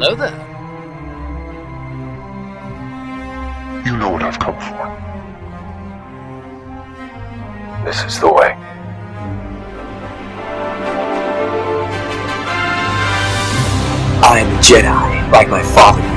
[0.00, 0.30] Hello there.
[3.84, 4.86] You know what I've come for.
[7.84, 8.54] This is the way.
[14.22, 16.07] I am a Jedi, like my father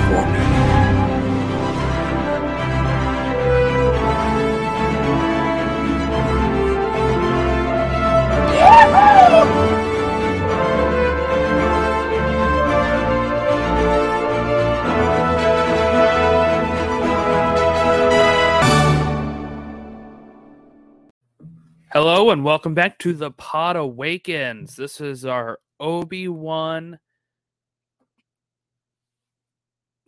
[22.51, 24.75] welcome back to the Pod Awakens.
[24.75, 26.99] This is our Obi Wan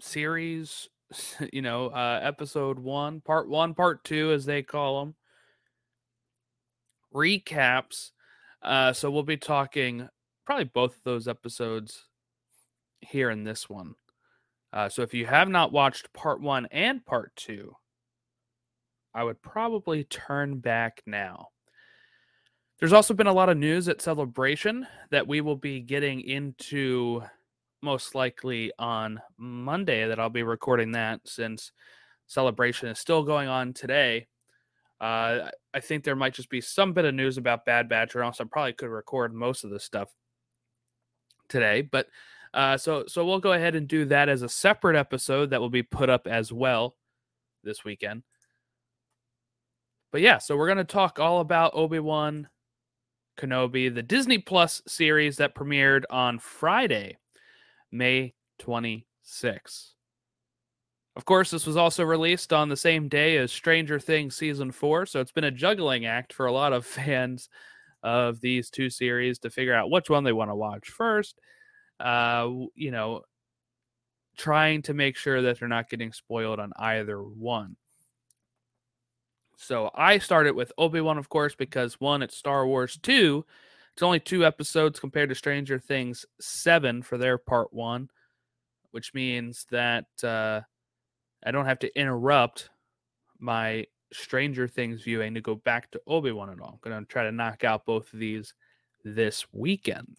[0.01, 0.89] series,
[1.53, 5.15] you know, uh, episode one, part one, part two, as they call them.
[7.15, 8.11] Recaps.
[8.61, 10.09] Uh, so we'll be talking
[10.45, 12.09] probably both of those episodes
[12.99, 13.93] here in this one.
[14.73, 17.73] Uh, so if you have not watched part one and part two,
[19.13, 21.47] I would probably turn back now.
[22.79, 27.21] There's also been a lot of news at Celebration that we will be getting into
[27.81, 31.71] most likely on Monday that I'll be recording that since
[32.27, 34.27] Celebration is still going on today.
[34.99, 38.23] Uh, I think there might just be some bit of news about Bad Batch, or
[38.23, 40.09] else I probably could record most of this stuff
[41.49, 41.81] today.
[41.81, 42.07] But
[42.53, 45.69] uh, so so we'll go ahead and do that as a separate episode that will
[45.69, 46.95] be put up as well
[47.63, 48.23] this weekend.
[50.11, 52.47] But yeah, so we're gonna talk all about Obi Wan
[53.37, 57.17] Kenobi, the Disney Plus series that premiered on Friday,
[57.91, 59.95] May 26.
[61.15, 65.05] Of course, this was also released on the same day as Stranger Things season 4,
[65.05, 67.49] so it's been a juggling act for a lot of fans
[68.01, 71.39] of these two series to figure out which one they want to watch first.
[71.99, 73.21] Uh, you know,
[74.37, 77.75] trying to make sure that they're not getting spoiled on either one.
[79.63, 82.99] So I started with Obi Wan, of course, because one, it's Star Wars.
[83.01, 83.45] Two,
[83.93, 88.09] it's only two episodes compared to Stranger Things seven for their part one,
[88.91, 90.61] which means that uh,
[91.45, 92.69] I don't have to interrupt
[93.39, 96.79] my Stranger Things viewing to go back to Obi Wan at all.
[96.83, 98.53] I'm going to try to knock out both of these
[99.05, 100.17] this weekend.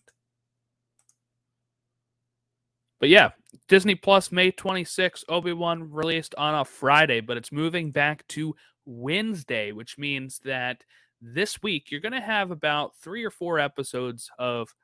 [2.99, 3.33] But yeah,
[3.69, 8.55] Disney Plus May 26, Obi Wan released on a Friday, but it's moving back to
[8.87, 10.85] Wednesday, which means that
[11.21, 14.75] this week you're going to have about three or four episodes of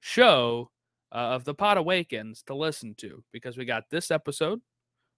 [0.00, 0.70] show
[1.12, 4.60] uh, of the Pod Awakens to listen to because we got this episode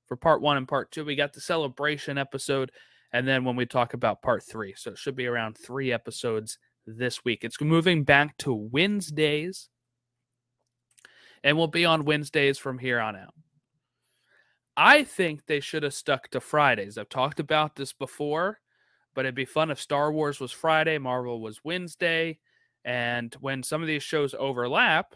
[0.07, 1.05] for part one and part two.
[1.05, 2.71] We got the celebration episode,
[3.13, 6.59] and then when we talk about part three, so it should be around three episodes
[6.87, 7.45] this week.
[7.45, 9.69] It's moving back to Wednesdays,
[11.43, 13.35] and we'll be on Wednesdays from here on out.
[14.83, 16.97] I think they should have stuck to Fridays.
[16.97, 18.61] I've talked about this before,
[19.15, 22.39] but it'd be fun if Star Wars was Friday, Marvel was Wednesday,
[22.83, 25.15] and when some of these shows overlap,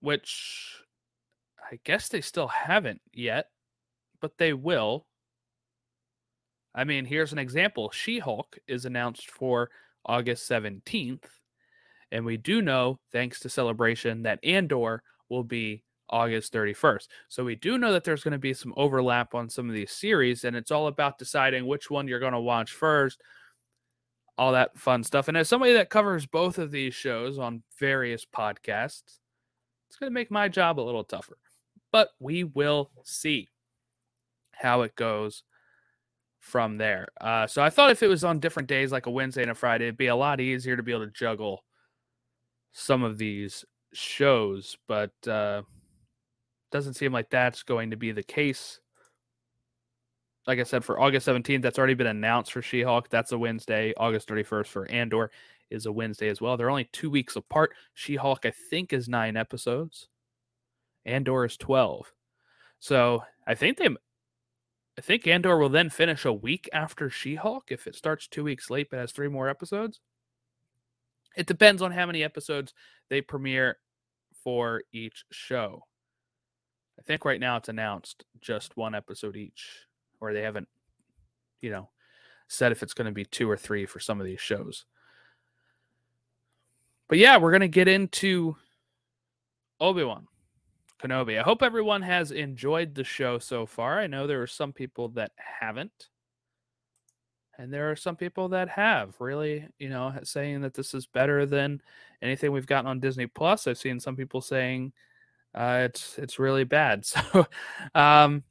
[0.00, 0.82] which
[1.72, 3.46] I guess they still haven't yet,
[4.20, 5.06] but they will.
[6.74, 9.70] I mean, here's an example She Hulk is announced for
[10.04, 11.24] August 17th.
[12.12, 17.08] And we do know, thanks to Celebration, that Andor will be August 31st.
[17.28, 19.92] So we do know that there's going to be some overlap on some of these
[19.92, 23.20] series, and it's all about deciding which one you're going to watch first,
[24.36, 25.28] all that fun stuff.
[25.28, 29.18] And as somebody that covers both of these shows on various podcasts,
[29.88, 31.38] it's going to make my job a little tougher.
[31.92, 33.48] But we will see
[34.52, 35.44] how it goes
[36.40, 37.08] from there.
[37.20, 39.54] Uh, so I thought if it was on different days, like a Wednesday and a
[39.54, 41.64] Friday, it'd be a lot easier to be able to juggle
[42.72, 45.62] some of these shows, but uh,
[46.74, 48.80] doesn't seem like that's going to be the case.
[50.44, 53.08] Like I said, for August 17th, that's already been announced for She Hulk.
[53.08, 53.94] That's a Wednesday.
[53.96, 55.30] August 31st for Andor
[55.70, 56.56] is a Wednesday as well.
[56.56, 57.74] They're only two weeks apart.
[57.94, 60.08] She Hulk, I think, is nine episodes.
[61.06, 62.12] Andor is 12.
[62.80, 63.90] So I think they,
[64.98, 68.42] I think Andor will then finish a week after She Hulk if it starts two
[68.42, 70.00] weeks late but has three more episodes.
[71.36, 72.74] It depends on how many episodes
[73.10, 73.78] they premiere
[74.42, 75.84] for each show.
[76.98, 79.86] I think right now it's announced just one episode each,
[80.20, 80.68] or they haven't,
[81.60, 81.90] you know,
[82.48, 84.84] said if it's going to be two or three for some of these shows.
[87.08, 88.56] But yeah, we're going to get into
[89.80, 90.26] Obi Wan
[91.02, 91.38] Kenobi.
[91.38, 93.98] I hope everyone has enjoyed the show so far.
[93.98, 96.08] I know there are some people that haven't.
[97.56, 101.46] And there are some people that have really, you know, saying that this is better
[101.46, 101.80] than
[102.20, 103.66] anything we've gotten on Disney Plus.
[103.66, 104.92] I've seen some people saying
[105.54, 107.06] Uh, it's it's really bad.
[107.32, 107.46] So,
[107.94, 108.42] um,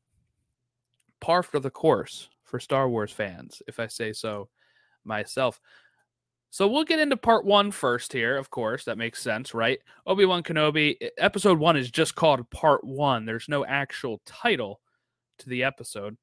[1.20, 4.50] par for the course for Star Wars fans, if I say so
[5.04, 5.60] myself.
[6.50, 8.86] So we'll get into part one first here, of course.
[8.86, 9.80] That makes sense, right?
[10.06, 13.26] Obi Wan Kenobi, episode one is just called part one.
[13.26, 14.80] There's no actual title
[15.40, 16.16] to the episode.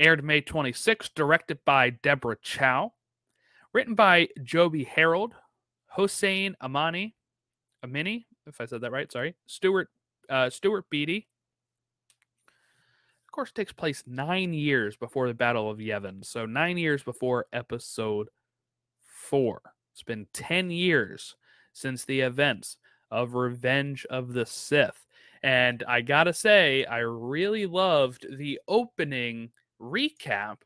[0.00, 2.92] Aired May 26th, directed by Deborah Chow.
[3.72, 5.34] Written by Joby Harold,
[5.86, 7.14] Hossein Amani,
[7.84, 9.34] Amini, if I said that right, sorry.
[9.46, 9.88] Stuart
[10.28, 11.26] uh, Stuart Beattie.
[13.26, 16.24] Of course, takes place nine years before the Battle of Yavin.
[16.24, 18.28] So nine years before episode
[19.02, 19.60] four.
[19.92, 21.36] It's been 10 years
[21.72, 22.78] since the events
[23.10, 25.06] of Revenge of the Sith.
[25.42, 29.50] And I gotta say, I really loved the opening
[29.80, 30.58] recap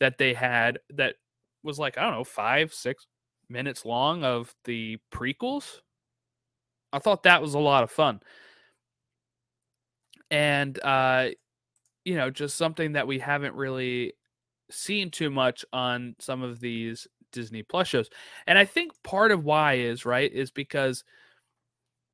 [0.00, 1.16] that they had that
[1.62, 3.06] was like, I don't know, five, six
[3.48, 5.80] minutes long of the prequels.
[6.92, 8.20] I thought that was a lot of fun.
[10.30, 11.30] And, uh,
[12.04, 14.14] you know, just something that we haven't really
[14.70, 18.10] seen too much on some of these Disney Plus shows.
[18.46, 21.04] And I think part of why is, right, is because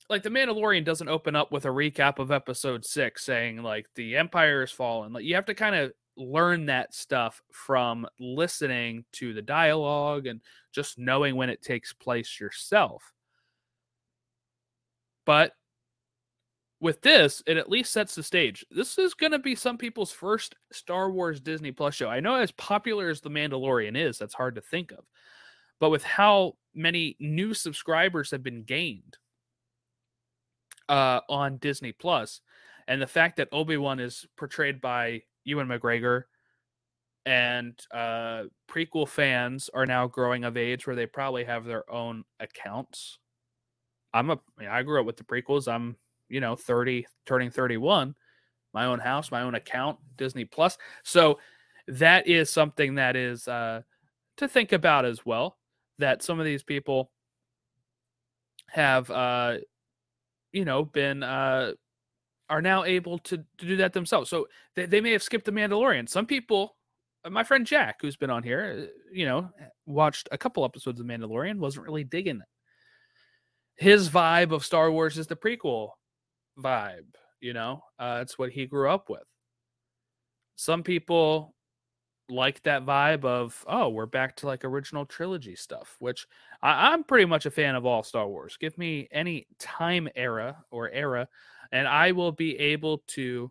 [0.08, 4.16] like the Mandalorian doesn't open up with a recap of episode 6 saying like the
[4.16, 5.12] empire is fallen.
[5.12, 10.40] Like you have to kind of learn that stuff from listening to the dialogue and
[10.72, 13.12] just knowing when it takes place yourself.
[15.28, 15.52] But
[16.80, 18.64] with this, it at least sets the stage.
[18.70, 22.08] This is going to be some people's first Star Wars Disney Plus show.
[22.08, 25.04] I know as popular as The Mandalorian is, that's hard to think of.
[25.80, 29.19] But with how many new subscribers have been gained
[30.88, 32.40] uh, on Disney Plus,
[32.86, 36.22] and the fact that Obi Wan is portrayed by Ewan McGregor,
[37.26, 42.25] and uh, prequel fans are now growing of age where they probably have their own
[42.40, 43.19] accounts.
[44.12, 44.38] I'm a,
[44.69, 45.72] I, grew up with the prequels.
[45.72, 45.96] I'm
[46.28, 48.14] you know 30 turning 31
[48.75, 50.78] my own house my own account disney plus.
[51.02, 51.38] So
[51.88, 53.82] that is something that is uh,
[54.37, 55.56] to think about as well
[55.99, 57.10] that some of these people
[58.69, 59.56] have uh,
[60.52, 61.72] you know been uh,
[62.50, 64.31] are now able to, to do that themselves.
[64.31, 66.08] So they, they may have skipped the mandalorian.
[66.08, 66.76] Some people
[67.25, 69.50] uh, my friend jack who's been on here uh, you know
[69.87, 72.43] watched a couple episodes of mandalorian wasn't really digging
[73.78, 75.90] his vibe of star wars is the prequel
[76.58, 77.82] vibe, you know?
[77.98, 79.22] Uh, it's what he grew up with.
[80.56, 81.54] Some people
[82.28, 86.26] like that vibe of, oh, we're back to like original trilogy stuff, which
[86.60, 88.58] I, I'm pretty much a fan of all Star Wars.
[88.60, 91.28] Give me any time era or era,
[91.70, 93.50] and I will be able to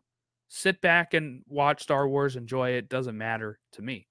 [0.50, 2.90] sit back and watch Star Wars, enjoy it.
[2.90, 4.08] Doesn't matter to me.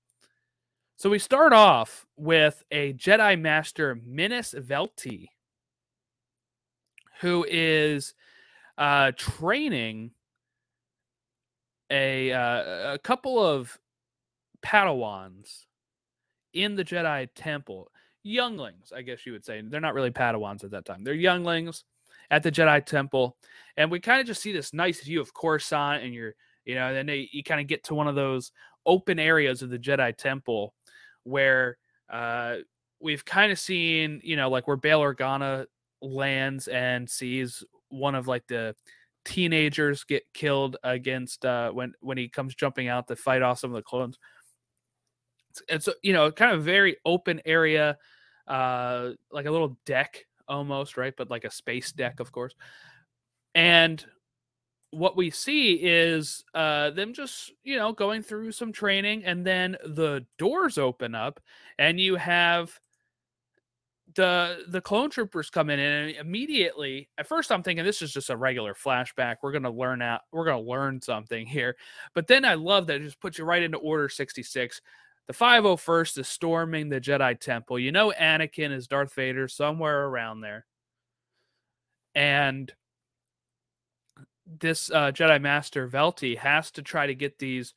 [0.96, 5.28] So we start off with a Jedi Master Minus Velti,
[7.20, 8.14] who is
[8.78, 10.10] uh, training
[11.90, 13.78] a uh, a couple of
[14.64, 15.66] Padawans
[16.52, 17.90] in the Jedi Temple,
[18.22, 19.62] younglings, I guess you would say.
[19.62, 21.04] They're not really Padawans at that time.
[21.04, 21.84] They're younglings
[22.30, 23.36] at the Jedi Temple,
[23.76, 26.34] and we kind of just see this nice view of Coruscant, and you're,
[26.64, 28.52] you know, then they, you kind of get to one of those
[28.84, 30.74] open areas of the Jedi Temple
[31.24, 31.78] where
[32.10, 32.56] uh,
[33.00, 35.66] we've kind of seen, you know, like where Bail Organa
[36.02, 38.74] lands and sees one of like the
[39.24, 43.70] teenagers get killed against uh, when when he comes jumping out to fight off some
[43.70, 44.18] of the clones.
[45.68, 47.98] And so you know, kind of very open area,
[48.46, 51.14] uh, like a little deck almost, right?
[51.16, 52.54] But like a space deck, of course.
[53.54, 54.04] And
[54.90, 59.76] what we see is uh, them just you know going through some training, and then
[59.84, 61.40] the doors open up,
[61.78, 62.78] and you have
[64.16, 68.30] the the clone troopers come in and immediately at first i'm thinking this is just
[68.30, 69.36] a regular flashback.
[69.42, 71.76] We're gonna learn out we're gonna learn something here.
[72.14, 74.80] But then i love that it just puts you right into order 66
[75.26, 77.78] the 501st is storming the jedi temple.
[77.78, 80.66] You know anakin is darth vader somewhere around there.
[82.14, 82.72] And
[84.46, 87.74] this uh, jedi master velti has to try to get these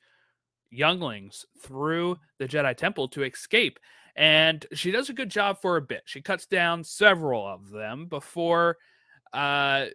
[0.70, 3.80] younglings through the jedi temple to escape
[4.20, 6.02] and she does a good job for a bit.
[6.04, 8.76] She cuts down several of them before
[9.32, 9.86] uh,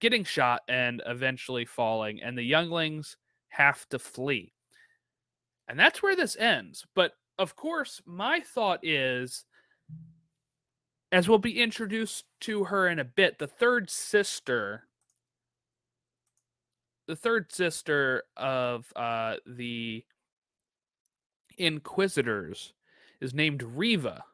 [0.00, 3.18] getting shot and eventually falling, and the younglings
[3.50, 4.54] have to flee.
[5.68, 6.86] And that's where this ends.
[6.94, 9.44] But of course, my thought is
[11.12, 14.84] as we'll be introduced to her in a bit, the third sister,
[17.06, 20.02] the third sister of uh, the
[21.58, 22.72] Inquisitors
[23.20, 24.24] is named Reva.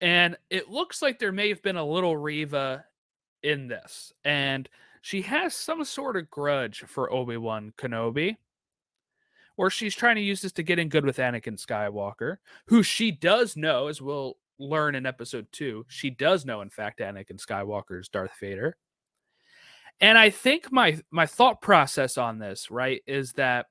[0.00, 2.84] And it looks like there may have been a little Reva
[3.42, 4.68] in this, and
[5.02, 8.36] she has some sort of grudge for Obi Wan Kenobi,
[9.56, 13.10] or she's trying to use this to get in good with Anakin Skywalker, who she
[13.10, 18.00] does know, as we'll learn in episode two, she does know, in fact, Anakin Skywalker
[18.00, 18.76] is Darth Vader.
[20.00, 23.66] And I think my my thought process on this, right, is that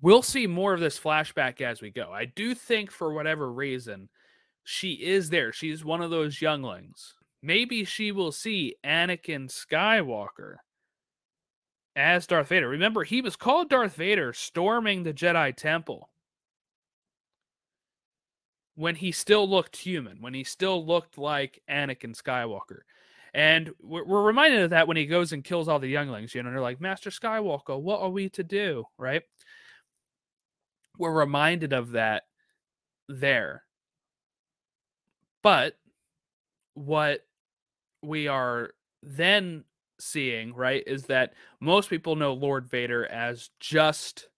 [0.00, 2.12] we'll see more of this flashback as we go.
[2.12, 4.08] I do think for whatever reason,
[4.64, 5.52] she is there.
[5.52, 7.14] She's one of those younglings.
[7.42, 10.56] Maybe she will see Anakin Skywalker
[11.96, 12.68] as Darth Vader.
[12.68, 16.10] Remember, he was called Darth Vader storming the Jedi Temple
[18.74, 22.80] when he still looked human, when he still looked like Anakin Skywalker.
[23.34, 26.34] And we're, reminded of that when he goes and kills all the younglings.
[26.34, 28.84] You know, they're like, Master Skywalker, what are we to do?
[28.96, 29.22] Right?
[30.98, 32.24] We're reminded of that
[33.08, 33.62] there.
[35.42, 35.78] But
[36.74, 37.24] what
[38.02, 38.70] we are
[39.02, 39.64] then
[40.00, 44.28] seeing, right, is that most people know Lord Vader as just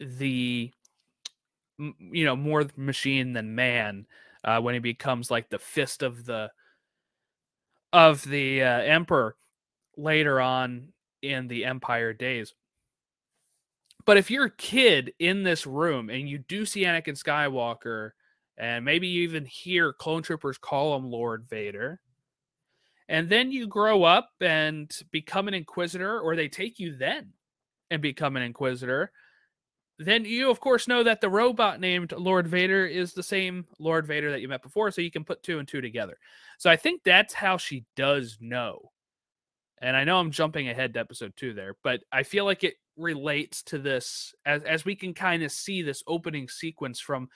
[0.00, 0.70] the
[1.78, 4.06] you know more machine than man
[4.44, 6.50] uh, when he becomes like the fist of the
[7.92, 9.36] of the uh, emperor
[9.96, 10.88] later on
[11.22, 12.54] in the empire days
[14.08, 18.12] but if you're a kid in this room and you do see Anakin Skywalker
[18.56, 22.00] and maybe you even hear clone troopers call him Lord Vader
[23.10, 27.34] and then you grow up and become an inquisitor or they take you then
[27.90, 29.12] and become an inquisitor
[29.98, 34.06] then you of course know that the robot named Lord Vader is the same Lord
[34.06, 36.16] Vader that you met before, so you can put two and two together.
[36.56, 38.90] So I think that's how she does know.
[39.80, 42.74] And I know I'm jumping ahead to episode two there, but I feel like it
[42.96, 47.28] relates to this as as we can kind of see this opening sequence from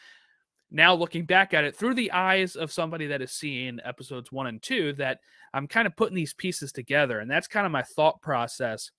[0.70, 4.46] now looking back at it through the eyes of somebody that is seeing episodes one
[4.46, 5.20] and two that
[5.54, 7.20] I'm kind of putting these pieces together.
[7.20, 8.90] And that's kind of my thought process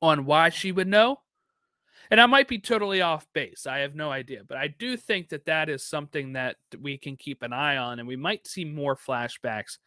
[0.00, 1.18] on why she would know
[2.10, 3.66] and I might be totally off base.
[3.66, 7.16] I have no idea, but I do think that that is something that we can
[7.16, 9.78] keep an eye on, and we might see more flashbacks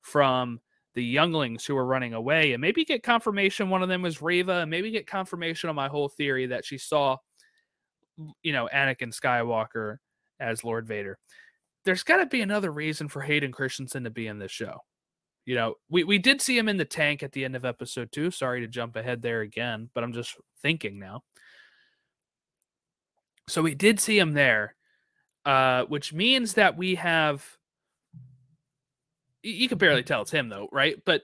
[0.00, 0.60] from
[0.94, 4.60] the younglings who are running away, and maybe get confirmation one of them was Reva,
[4.60, 7.16] and maybe get confirmation on my whole theory that she saw,
[8.42, 9.98] you know, Anakin Skywalker
[10.40, 11.18] as Lord Vader.
[11.84, 14.80] There's got to be another reason for Hayden Christensen to be in this show.
[15.44, 18.12] You know, we, we did see him in the tank at the end of episode
[18.12, 18.30] two.
[18.30, 21.22] Sorry to jump ahead there again, but I'm just thinking now.
[23.48, 24.74] So we did see him there,
[25.46, 27.57] uh, which means that we have.
[29.50, 30.96] You can barely tell it's him though, right?
[31.04, 31.22] But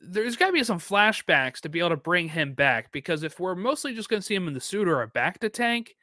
[0.00, 3.40] there's got to be some flashbacks to be able to bring him back because if
[3.40, 5.96] we're mostly just going to see him in the suit or a back to tank,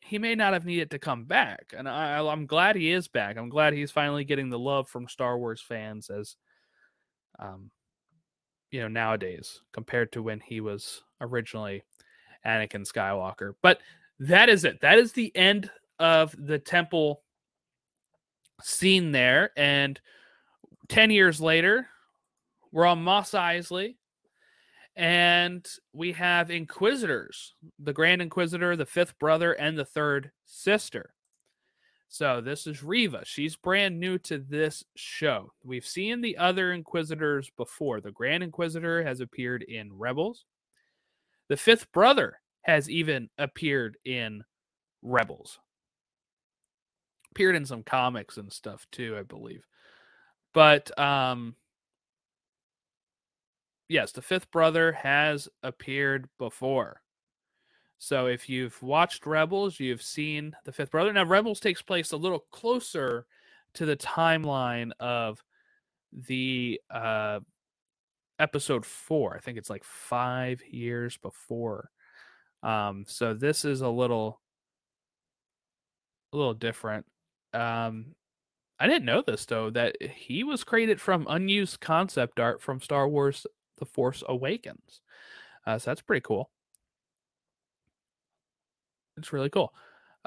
[0.00, 1.72] he may not have needed to come back.
[1.76, 3.36] And I, am glad he is back.
[3.36, 6.36] I'm glad he's finally getting the love from Star Wars fans as,
[7.38, 7.70] um,
[8.70, 11.84] you know, nowadays compared to when he was originally
[12.44, 13.52] Anakin Skywalker.
[13.62, 13.80] But
[14.18, 14.80] that is it.
[14.80, 15.70] That is the end
[16.00, 17.21] of the temple
[18.62, 19.50] scene there.
[19.56, 20.00] And
[20.88, 21.88] 10 years later,
[22.70, 23.96] we're on Mos Eisley.
[24.94, 31.14] And we have Inquisitors, the Grand Inquisitor, the fifth brother, and the third sister.
[32.08, 33.22] So this is Reva.
[33.24, 35.54] She's brand new to this show.
[35.64, 38.02] We've seen the other Inquisitors before.
[38.02, 40.44] The Grand Inquisitor has appeared in Rebels.
[41.48, 44.44] The fifth brother has even appeared in
[45.00, 45.58] Rebels.
[47.32, 49.64] Appeared in some comics and stuff too, I believe.
[50.52, 51.56] But um
[53.88, 57.00] yes, the fifth brother has appeared before.
[57.98, 61.12] So if you've watched Rebels, you've seen the fifth brother.
[61.12, 63.26] Now Rebels takes place a little closer
[63.74, 65.42] to the timeline of
[66.12, 67.40] the uh
[68.38, 69.34] episode four.
[69.36, 71.88] I think it's like five years before.
[72.62, 74.40] Um, so this is a little,
[76.32, 77.06] a little different.
[77.52, 78.14] Um,
[78.78, 83.08] I didn't know this though that he was created from unused concept art from Star
[83.08, 83.46] Wars:
[83.78, 85.00] The Force Awakens.
[85.66, 86.50] Uh, so that's pretty cool.
[89.16, 89.72] It's really cool.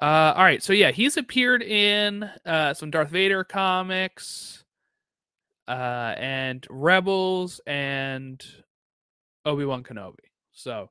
[0.02, 4.64] Uh, all right, so yeah, he's appeared in uh, some Darth Vader comics
[5.68, 8.44] uh, and Rebels and
[9.46, 10.32] Obi Wan Kenobi.
[10.52, 10.90] So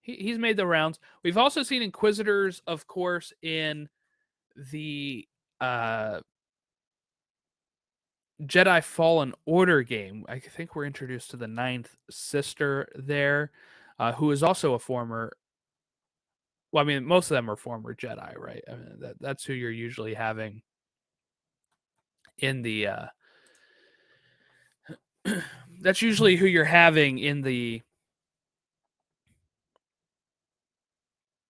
[0.00, 0.98] he, he's made the rounds.
[1.22, 3.88] We've also seen Inquisitors, of course, in
[4.72, 5.28] the
[5.60, 6.20] uh,
[8.42, 10.24] Jedi Fallen Order game.
[10.28, 13.50] I think we're introduced to the ninth sister there,
[13.98, 15.32] uh, who is also a former.
[16.70, 18.62] Well, I mean, most of them are former Jedi, right?
[18.70, 20.62] I mean, that, that's who you're usually having
[22.38, 23.06] in the uh
[25.80, 27.82] that's usually who you're having in the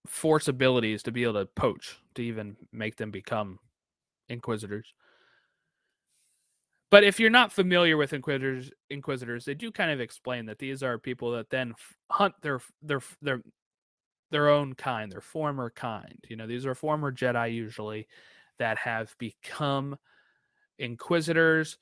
[0.07, 3.59] force abilities to be able to poach to even make them become
[4.29, 4.95] inquisitors.
[6.91, 10.83] But if you're not familiar with inquisitors, inquisitors, they do kind of explain that these
[10.83, 11.75] are people that then
[12.11, 13.43] hunt their their their
[14.31, 16.19] their own kind, their former kind.
[16.29, 18.09] You know, these are former Jedi usually
[18.59, 19.97] that have become
[20.79, 21.79] inquisitors.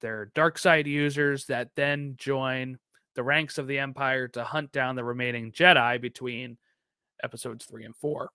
[0.00, 2.78] They're dark side users that then join
[3.14, 6.56] the ranks of the Empire to hunt down the remaining Jedi between
[7.22, 8.30] episodes three and four.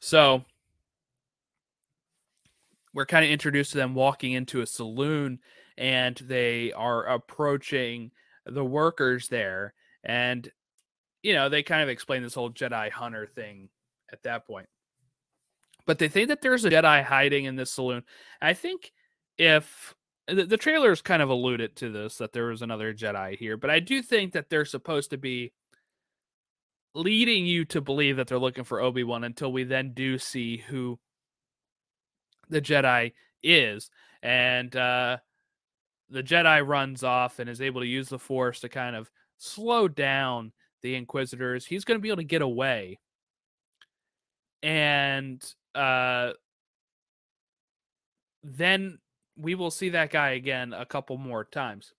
[0.00, 0.44] So
[2.92, 5.38] we're kind of introduced to them walking into a saloon
[5.78, 8.10] and they are approaching
[8.46, 9.74] the workers there.
[10.02, 10.50] And,
[11.22, 13.68] you know, they kind of explain this whole Jedi hunter thing
[14.12, 14.68] at that point.
[15.86, 18.02] But they think that there's a Jedi hiding in this saloon.
[18.40, 18.92] I think
[19.38, 19.94] if
[20.26, 23.70] the, the trailers kind of alluded to this, that there was another Jedi here, but
[23.70, 25.52] I do think that they're supposed to be
[26.94, 30.58] leading you to believe that they're looking for Obi Wan until we then do see
[30.58, 30.98] who
[32.48, 33.90] the Jedi is.
[34.22, 35.18] And uh,
[36.08, 39.88] the Jedi runs off and is able to use the Force to kind of slow
[39.88, 41.64] down the Inquisitors.
[41.64, 42.98] He's going to be able to get away.
[44.62, 45.42] And
[45.74, 46.32] uh,
[48.42, 48.98] then
[49.36, 51.94] we will see that guy again a couple more times.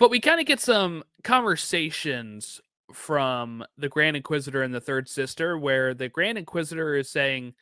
[0.00, 2.58] But we kind of get some conversations
[2.90, 7.52] from the Grand Inquisitor and the Third Sister, where the Grand Inquisitor is saying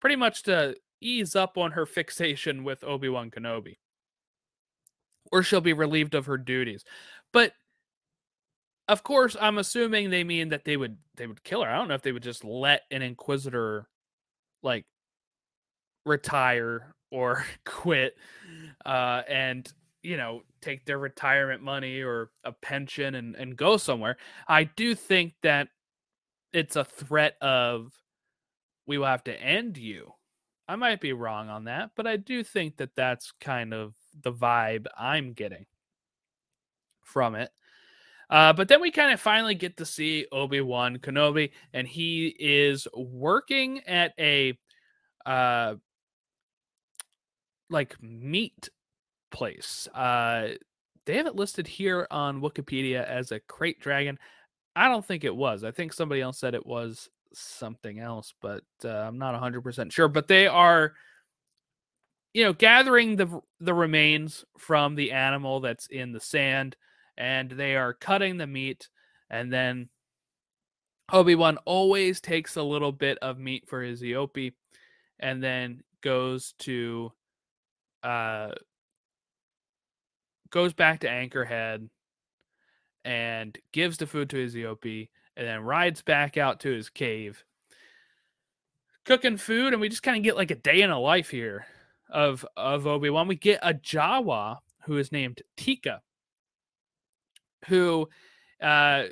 [0.00, 3.76] pretty much to ease up on her fixation with Obi Wan Kenobi,
[5.30, 6.84] or she'll be relieved of her duties.
[7.34, 7.52] But
[8.88, 11.68] of course, I'm assuming they mean that they would they would kill her.
[11.68, 13.86] I don't know if they would just let an Inquisitor
[14.62, 14.86] like
[16.06, 18.16] retire or quit
[18.86, 19.70] uh, and
[20.08, 24.16] you know take their retirement money or a pension and, and go somewhere
[24.48, 25.68] i do think that
[26.54, 27.92] it's a threat of
[28.86, 30.10] we will have to end you.
[30.66, 34.32] I might be wrong on that but i do think that that's kind of the
[34.32, 35.66] vibe i'm getting
[37.04, 37.50] from it.
[38.30, 42.86] Uh, but then we kind of finally get to see obi-wan kenobi and he is
[42.94, 44.58] working at a
[45.26, 45.74] uh,
[47.70, 48.70] like meat
[49.30, 49.88] place.
[49.94, 50.48] Uh,
[51.06, 54.18] they have it listed here on Wikipedia as a crate dragon.
[54.76, 55.64] I don't think it was.
[55.64, 60.08] I think somebody else said it was something else, but uh, I'm not 100% sure.
[60.08, 60.92] But they are,
[62.34, 66.76] you know, gathering the the remains from the animal that's in the sand,
[67.16, 68.88] and they are cutting the meat,
[69.30, 69.88] and then
[71.12, 74.52] Obi Wan always takes a little bit of meat for his Eopie,
[75.18, 77.12] and then goes to
[78.02, 78.50] uh
[80.50, 81.88] goes back to Anchorhead
[83.04, 87.44] and gives the food to his Eopie and then rides back out to his cave
[89.08, 91.64] cooking food and we just kind of get like a day in a life here
[92.10, 93.26] of of Obi-Wan.
[93.26, 96.00] We get a Jawa who is named Teeka
[97.68, 98.06] who
[98.62, 99.04] uh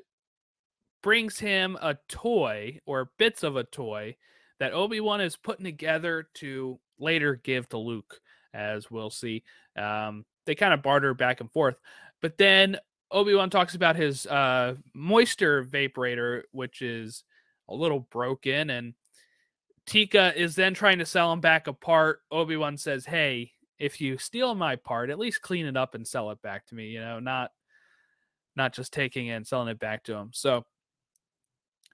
[1.03, 4.17] brings him a toy or bits of a toy
[4.59, 8.21] that Obi-Wan is putting together to later give to Luke
[8.53, 9.45] as we'll see.
[9.77, 11.79] Um they kind of barter back and forth.
[12.23, 12.79] But then
[13.11, 17.25] Obi Wan talks about his uh, moisture vaporator, which is
[17.69, 18.95] a little broken, and
[19.87, 22.21] Teeka is then trying to sell him back a part.
[22.31, 26.07] Obi Wan says, "Hey, if you steal my part, at least clean it up and
[26.07, 26.87] sell it back to me.
[26.89, 27.53] You know, not
[28.57, 30.65] not just taking it and selling it back to him." So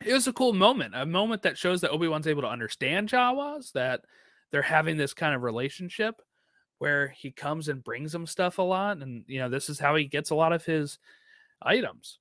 [0.05, 3.09] it was a cool moment, a moment that shows that Obi Wan's able to understand
[3.09, 4.03] Jawas, that
[4.51, 6.21] they're having this kind of relationship
[6.83, 9.95] where he comes and brings him stuff a lot and you know this is how
[9.95, 10.99] he gets a lot of his
[11.63, 12.19] items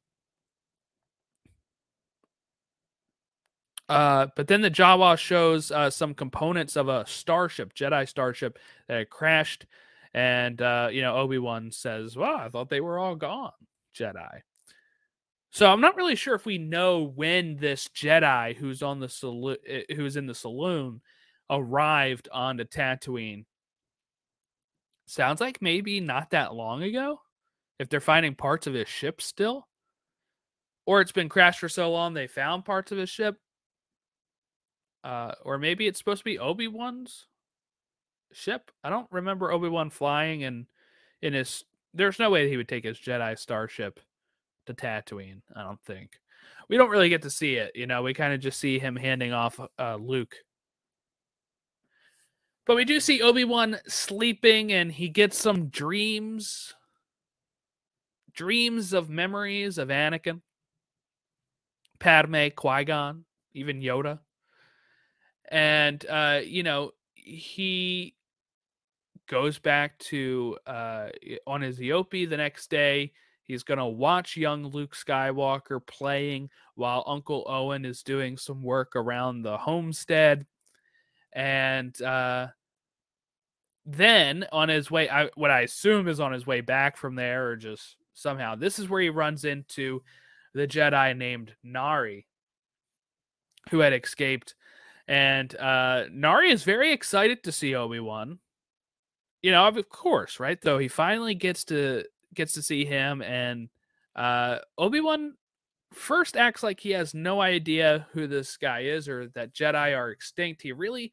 [3.90, 9.10] uh, but then the Jawa shows uh, some components of a starship, Jedi starship that
[9.10, 9.66] crashed,
[10.14, 13.52] and uh, you know Obi Wan says, "Well, I thought they were all gone,
[13.94, 14.44] Jedi."
[15.52, 19.58] So I'm not really sure if we know when this Jedi who's on the saloon,
[19.68, 21.02] eh, who's in the saloon,
[21.50, 23.44] arrived on the Tatooine
[25.12, 27.22] sounds like maybe not that long ago.
[27.80, 29.68] If they're finding parts of his ship still,
[30.86, 33.38] or it's been crashed for so long they found parts of his ship,
[35.04, 37.28] uh, or maybe it's supposed to be Obi Wan's
[38.32, 38.72] ship.
[38.84, 40.68] I don't remember Obi Wan flying and
[41.22, 41.64] in his.
[41.94, 44.00] There's no way he would take his Jedi starship
[44.68, 45.42] to Tatooine.
[45.56, 46.20] I don't think.
[46.70, 47.72] We don't really get to see it.
[47.76, 50.36] You know, we kind of just see him handing off uh, Luke.
[52.66, 56.76] But we do see Obi Wan sleeping, and he gets some dreams,
[58.34, 60.42] dreams of memories of Anakin,
[62.00, 64.20] Padme, Qui Gon, even Yoda,
[65.50, 68.16] and uh, you know he
[69.28, 71.08] goes back to uh,
[71.48, 73.12] on his Eopie the next day.
[73.44, 78.96] He's going to watch young Luke Skywalker playing while Uncle Owen is doing some work
[78.96, 80.46] around the homestead.
[81.34, 82.48] And uh,
[83.86, 87.48] then on his way, I, what I assume is on his way back from there,
[87.50, 90.02] or just somehow, this is where he runs into
[90.54, 92.28] the Jedi named Nari,
[93.70, 94.56] who had escaped.
[95.08, 98.40] And uh, Nari is very excited to see Obi Wan
[99.42, 100.60] you know, of course, right?
[100.62, 103.70] Though he finally gets to gets to see him, and
[104.16, 105.36] uh, Obi Wan
[105.94, 110.12] first acts like he has no idea who this guy is or that Jedi are
[110.12, 110.62] extinct.
[110.62, 111.12] He really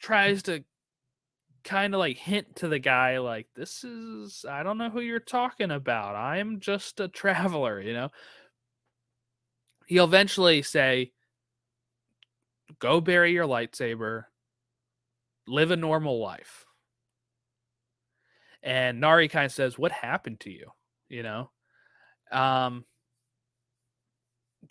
[0.00, 0.64] tries to
[1.64, 5.20] kind of like hint to the guy, like, "This is I don't know who you're
[5.20, 6.16] talking about.
[6.16, 8.10] I'm just a traveler," you know.
[9.86, 11.12] He'll eventually say,
[12.78, 14.24] "Go bury your lightsaber."
[15.46, 16.64] live a normal life.
[18.62, 20.70] And Nari kind of says, What happened to you?
[21.08, 21.50] You know?
[22.32, 22.84] Um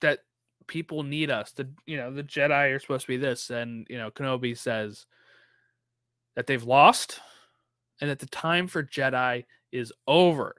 [0.02, 0.20] that
[0.68, 1.52] people need us.
[1.52, 3.50] The you know, the Jedi are supposed to be this.
[3.50, 5.06] And, you know, Kenobi says
[6.36, 7.20] that they've lost
[8.02, 10.56] and that the time for Jedi is over.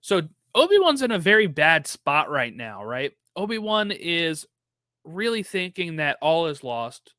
[0.00, 0.22] So
[0.54, 3.12] Obi-Wan's in a very bad spot right now, right?
[3.36, 4.46] Obi-Wan is
[5.04, 7.14] really thinking that all is lost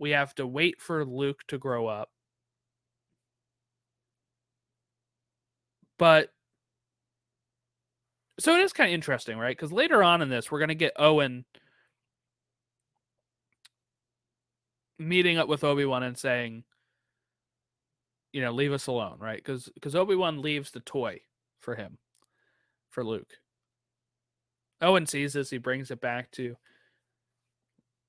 [0.00, 2.10] we have to wait for Luke to grow up.
[5.98, 6.32] But
[8.40, 9.56] so it is kind of interesting, right?
[9.56, 11.44] Because later on in this, we're going to get Owen
[14.98, 16.64] meeting up with Obi Wan and saying,
[18.32, 19.36] you know, leave us alone, right?
[19.38, 21.20] Because because Obi Wan leaves the toy
[21.60, 21.98] for him,
[22.90, 23.34] for Luke.
[24.80, 26.56] Owen sees this, he brings it back to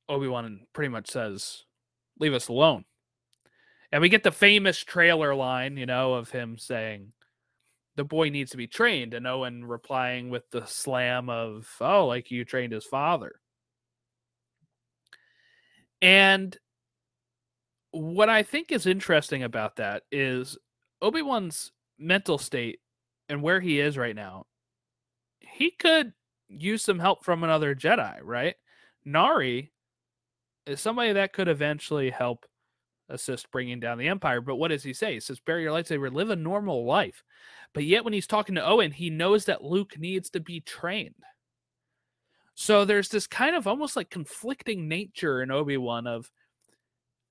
[0.08, 1.64] Obi Wan and pretty much says,
[2.20, 2.86] leave us alone.
[3.92, 7.12] And we get the famous trailer line, you know, of him saying,
[7.96, 9.14] the boy needs to be trained.
[9.14, 13.34] And Owen replying with the slam of, oh, like you trained his father.
[16.02, 16.58] And
[17.92, 20.58] what I think is interesting about that is
[21.02, 22.80] Obi Wan's mental state
[23.30, 24.46] and where he is right now.
[25.40, 26.14] He could
[26.48, 28.56] use some help from another Jedi, right?
[29.06, 29.72] Nari
[30.66, 32.46] is somebody that could eventually help
[33.10, 34.42] assist bringing down the empire.
[34.42, 35.16] But what does he say?
[35.16, 37.24] He says, "Bury your lightsaber, live a normal life."
[37.74, 41.16] But yet, when he's talking to Owen, he knows that Luke needs to be trained.
[42.54, 46.30] So there's this kind of almost like conflicting nature in Obi Wan of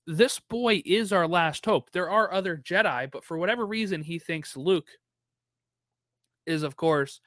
[0.07, 1.91] this boy is our last hope.
[1.91, 4.87] There are other Jedi, but for whatever reason, he thinks Luke
[6.45, 7.21] is, of course,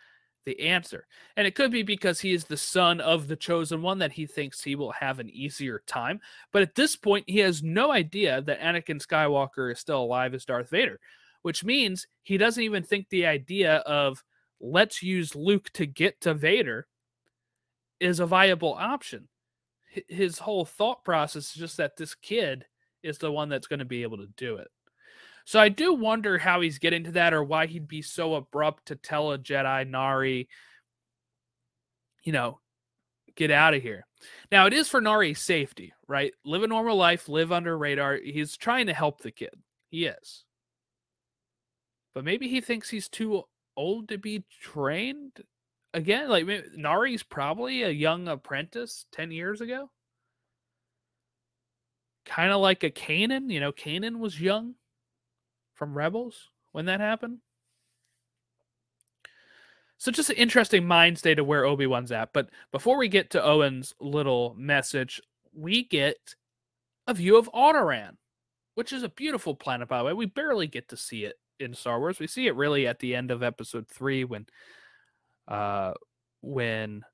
[0.44, 1.06] the answer.
[1.36, 4.26] And it could be because he is the son of the chosen one that he
[4.26, 6.20] thinks he will have an easier time.
[6.52, 10.44] But at this point, he has no idea that Anakin Skywalker is still alive as
[10.44, 11.00] Darth Vader,
[11.44, 14.24] which means he doesn't even think the idea of
[14.62, 16.86] let's use Luke to get to Vader
[18.00, 19.28] is a viable option.
[20.08, 22.64] His whole thought process is just that this kid
[23.02, 24.68] is the one that's going to be able to do it.
[25.44, 28.86] So I do wonder how he's getting to that or why he'd be so abrupt
[28.86, 30.48] to tell a Jedi Nari,
[32.22, 32.58] you know,
[33.36, 34.06] get out of here.
[34.50, 36.32] Now it is for Nari's safety, right?
[36.46, 38.16] Live a normal life, live under radar.
[38.16, 39.52] He's trying to help the kid.
[39.90, 40.44] He is.
[42.14, 43.42] But maybe he thinks he's too
[43.76, 45.42] old to be trained
[45.92, 46.28] again.
[46.28, 46.46] Like
[46.76, 49.90] Nari's probably a young apprentice 10 years ago.
[52.24, 54.74] Kind of like a Kanan, you know, Kanan was young
[55.74, 57.38] from Rebels when that happened.
[59.98, 62.32] So just an interesting mind state of where Obi-Wan's at.
[62.32, 65.20] But before we get to Owen's little message,
[65.52, 66.34] we get
[67.06, 68.16] a view of Alderaan,
[68.74, 70.12] which is a beautiful planet, by the way.
[70.12, 72.18] We barely get to see it in Star Wars.
[72.18, 74.46] We see it really at the end of episode three when
[75.48, 75.92] uh
[76.40, 77.04] when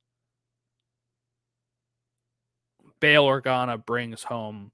[3.00, 4.72] Bail Organa brings home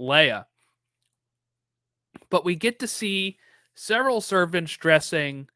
[0.00, 0.46] Leia
[2.30, 3.38] but we get to see
[3.74, 5.48] several servants dressing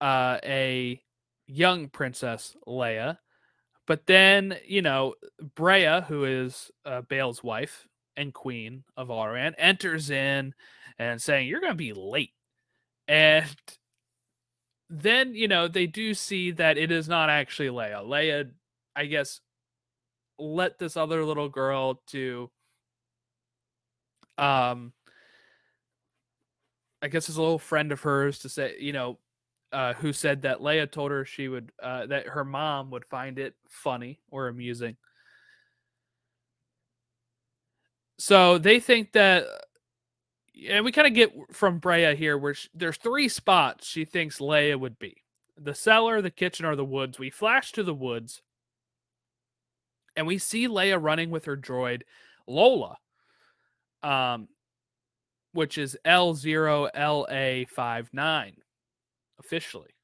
[0.00, 1.00] uh, a
[1.46, 3.18] young princess Leia.
[3.86, 5.14] But then, you know,
[5.56, 10.52] Breha, who is uh, Bail's wife, and queen of Alderaan, enters in
[10.98, 12.32] and saying, You're going to be late.
[13.08, 13.46] And
[14.90, 18.04] then, you know, they do see that it is not actually Leia.
[18.06, 18.50] Leia,
[18.94, 19.40] I guess,
[20.38, 22.50] let this other little girl to,
[24.36, 24.92] um,
[27.00, 29.18] I guess, is a little friend of hers to say, you know,
[29.72, 33.38] uh, who said that Leia told her she would, uh, that her mom would find
[33.38, 34.96] it funny or amusing.
[38.18, 39.46] So they think that,
[40.68, 44.38] and we kind of get from Breha here where she, there's three spots she thinks
[44.38, 45.22] Leia would be
[45.56, 47.18] the cellar, the kitchen, or the woods.
[47.18, 48.42] We flash to the woods
[50.18, 52.02] and we see Leia running with her droid,
[52.48, 52.96] Lola,
[54.02, 54.48] um,
[55.52, 58.54] which is L0LA59
[59.38, 59.94] officially,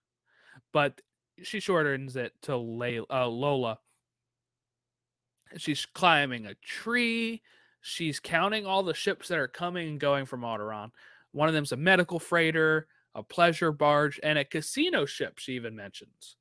[0.72, 1.00] but
[1.42, 3.80] she shortens it to Le- uh, Lola.
[5.56, 7.42] She's climbing a tree.
[7.86, 10.90] She's counting all the ships that are coming and going from Alderaan.
[11.32, 15.38] One of them's a medical freighter, a pleasure barge, and a casino ship.
[15.38, 16.36] She even mentions.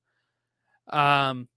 [0.87, 1.49] Um.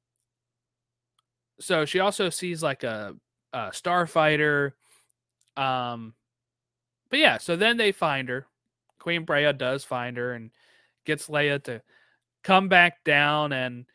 [1.60, 3.14] So she also sees like a,
[3.52, 4.72] a starfighter.
[5.56, 6.14] Um.
[7.08, 8.48] But yeah, so then they find her.
[8.98, 10.50] Queen Breha does find her and
[11.04, 11.80] gets Leia to
[12.42, 13.52] come back down.
[13.52, 13.86] And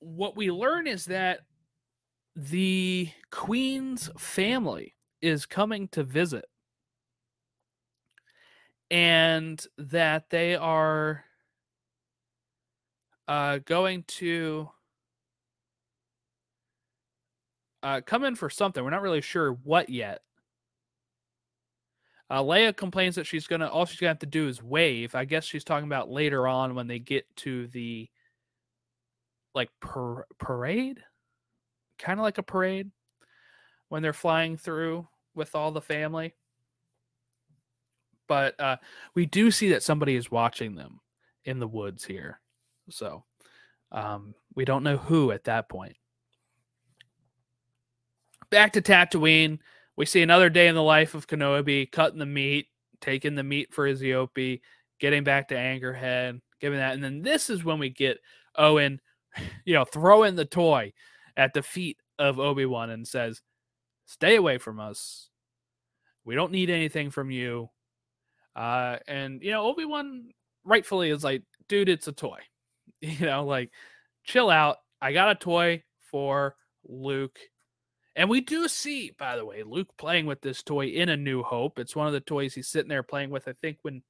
[0.00, 1.40] what we learn is that
[2.36, 6.46] the Queen's family is coming to visit
[8.90, 11.24] and that they are
[13.26, 14.70] uh, going to
[17.82, 18.82] uh, come in for something.
[18.82, 20.22] We're not really sure what yet.
[22.30, 25.14] Uh, Leia complains that she's gonna all she's gonna have to do is wave.
[25.14, 28.08] I guess she's talking about later on when they get to the
[29.54, 31.02] like par- parade,
[31.98, 32.90] kind of like a parade
[33.88, 36.34] when they're flying through with all the family.
[38.26, 38.76] But uh,
[39.14, 41.00] we do see that somebody is watching them
[41.44, 42.40] in the woods here.
[42.90, 43.24] So
[43.90, 45.96] um, we don't know who at that point.
[48.50, 49.58] Back to Tatooine.
[49.96, 52.66] We see another day in the life of Kenobi, cutting the meat,
[53.00, 54.02] taking the meat for his
[55.00, 56.94] getting back to Anchorhead, giving that.
[56.94, 58.18] And then this is when we get
[58.56, 59.00] Owen,
[59.64, 60.92] you know, throwing the toy
[61.36, 63.42] at the feet of Obi-Wan and says,
[64.08, 65.28] Stay away from us.
[66.24, 67.68] We don't need anything from you.
[68.56, 70.30] Uh, and you know, Obi Wan
[70.64, 72.40] rightfully is like, dude, it's a toy.
[73.00, 73.70] You know, like,
[74.24, 74.78] chill out.
[75.00, 77.38] I got a toy for Luke.
[78.16, 81.44] And we do see, by the way, Luke playing with this toy in A New
[81.44, 81.78] Hope.
[81.78, 84.02] It's one of the toys he's sitting there playing with, I think, when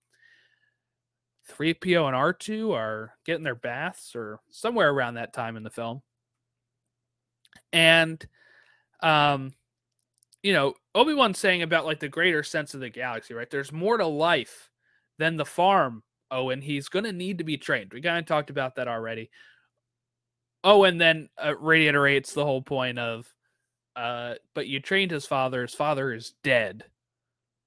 [1.51, 6.01] 3PO and R2 are getting their baths or somewhere around that time in the film.
[7.75, 8.27] And
[9.03, 9.53] um
[10.43, 13.51] you know, Obi-Wan's saying about like the greater sense of the galaxy, right?
[13.51, 14.71] There's more to life
[15.19, 16.63] than the farm, Owen.
[16.63, 17.93] He's going to need to be trained.
[17.93, 19.31] We kind of talked about that already.
[20.65, 23.33] Oh, and then uh, reiterates the whole point of,
[23.97, 25.63] uh, but you trained his father.
[25.63, 26.85] His father is dead.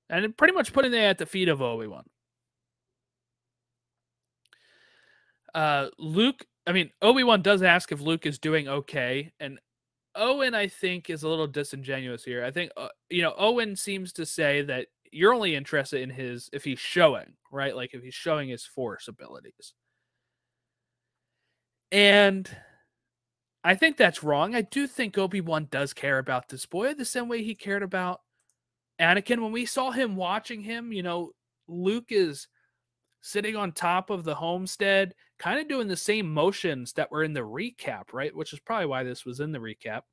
[0.10, 2.04] And pretty much putting that at the feet of Obi Wan.
[5.54, 9.32] Uh, Luke, I mean, Obi Wan does ask if Luke is doing okay.
[9.40, 9.60] And
[10.16, 12.44] Owen, I think, is a little disingenuous here.
[12.44, 16.50] I think, uh, you know, Owen seems to say that you're only interested in his
[16.54, 17.76] if he's showing, right?
[17.76, 19.74] Like if he's showing his force abilities.
[21.92, 22.50] And
[23.64, 24.56] I think that's wrong.
[24.56, 27.84] I do think Obi Wan does care about this boy the same way he cared
[27.84, 28.22] about
[29.00, 29.42] Anakin.
[29.42, 31.32] When we saw him watching him, you know,
[31.68, 32.48] Luke is
[33.22, 37.34] sitting on top of the homestead, kind of doing the same motions that were in
[37.34, 38.36] the recap, right?
[38.36, 40.04] Which is probably why this was in the recap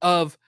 [0.00, 0.38] of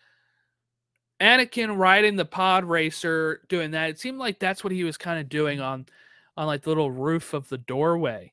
[1.20, 3.90] Anakin riding the pod racer, doing that.
[3.90, 5.86] It seemed like that's what he was kind of doing on
[6.36, 8.32] on like the little roof of the doorway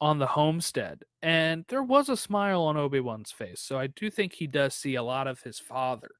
[0.00, 1.02] on the homestead.
[1.22, 3.60] And there was a smile on Obi-Wan's face.
[3.60, 6.10] So I do think he does see a lot of his father,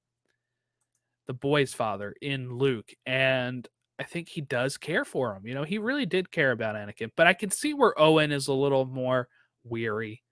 [1.27, 2.93] the boy's father in Luke.
[3.05, 3.67] And
[3.99, 5.47] I think he does care for him.
[5.47, 8.49] You know, he really did care about Anakin, but I can see where Owen is
[8.49, 9.29] a little more
[9.65, 10.23] weary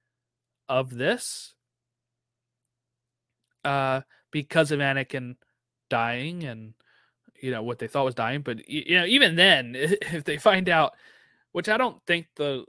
[0.69, 1.55] of this
[3.65, 4.01] uh
[4.31, 5.37] because of Anakin
[5.91, 6.75] dying and
[7.41, 10.69] you know what they thought was dying, but you know even then if they find
[10.69, 10.95] out
[11.53, 12.65] which I don't think the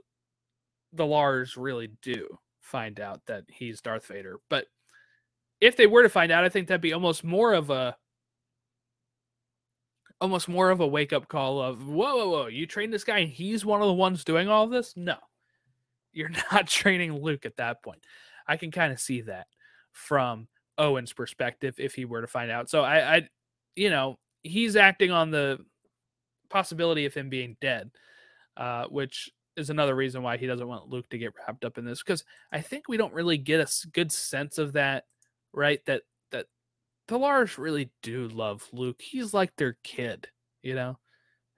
[0.92, 4.66] the Lars really do find out that he's Darth Vader, but
[5.60, 7.96] if they were to find out, I think that'd be almost more of a
[10.20, 13.18] almost more of a wake up call of whoa, whoa, whoa, you trained this guy
[13.18, 14.96] and he's one of the ones doing all this?
[14.96, 15.16] No,
[16.12, 18.02] you're not training Luke at that point.
[18.46, 19.46] I can kind of see that
[19.92, 20.48] from
[20.78, 22.70] Owen's perspective if he were to find out.
[22.70, 23.28] So I, I
[23.74, 25.58] you know, he's acting on the
[26.48, 27.90] possibility of him being dead,
[28.56, 31.84] uh, which is another reason why he doesn't want Luke to get wrapped up in
[31.84, 35.04] this because I think we don't really get a good sense of that,
[35.52, 35.84] right?
[35.86, 36.02] That
[37.06, 39.00] that the Lars really do love Luke.
[39.00, 40.28] He's like their kid,
[40.62, 40.98] you know,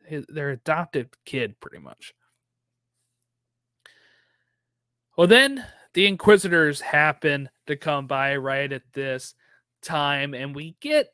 [0.04, 2.14] His, their adopted kid, pretty much.
[5.16, 9.34] Well, then the Inquisitors happen to come by right at this
[9.82, 11.12] time, and we get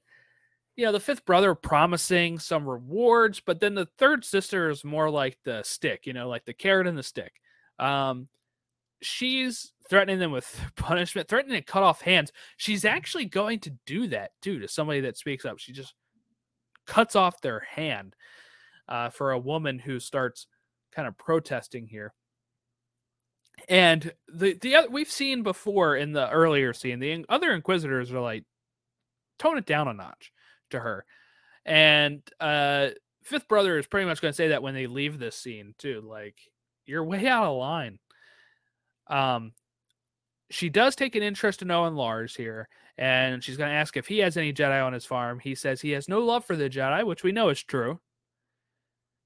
[0.76, 5.08] you know, the fifth brother promising some rewards, but then the third sister is more
[5.08, 7.32] like the stick, you know, like the carrot and the stick.
[7.78, 8.28] Um,
[9.00, 12.32] she's threatening them with punishment, threatening to cut off hands.
[12.56, 15.58] She's actually going to do that too to somebody that speaks up.
[15.58, 15.94] She just
[16.86, 18.14] cuts off their hand
[18.88, 20.46] uh, for a woman who starts
[20.94, 22.12] kind of protesting here.
[23.68, 28.20] And the the other we've seen before in the earlier scene, the other inquisitors are
[28.20, 28.44] like,
[29.38, 30.32] tone it down a notch
[30.70, 31.04] to her.
[31.64, 32.88] And uh
[33.22, 36.02] Fifth Brother is pretty much going to say that when they leave this scene too,
[36.06, 36.36] like
[36.84, 37.98] you're way out of line.
[39.06, 39.52] Um
[40.54, 44.06] she does take an interest in Owen Lars here, and she's going to ask if
[44.06, 45.40] he has any Jedi on his farm.
[45.40, 47.98] He says he has no love for the Jedi, which we know is true.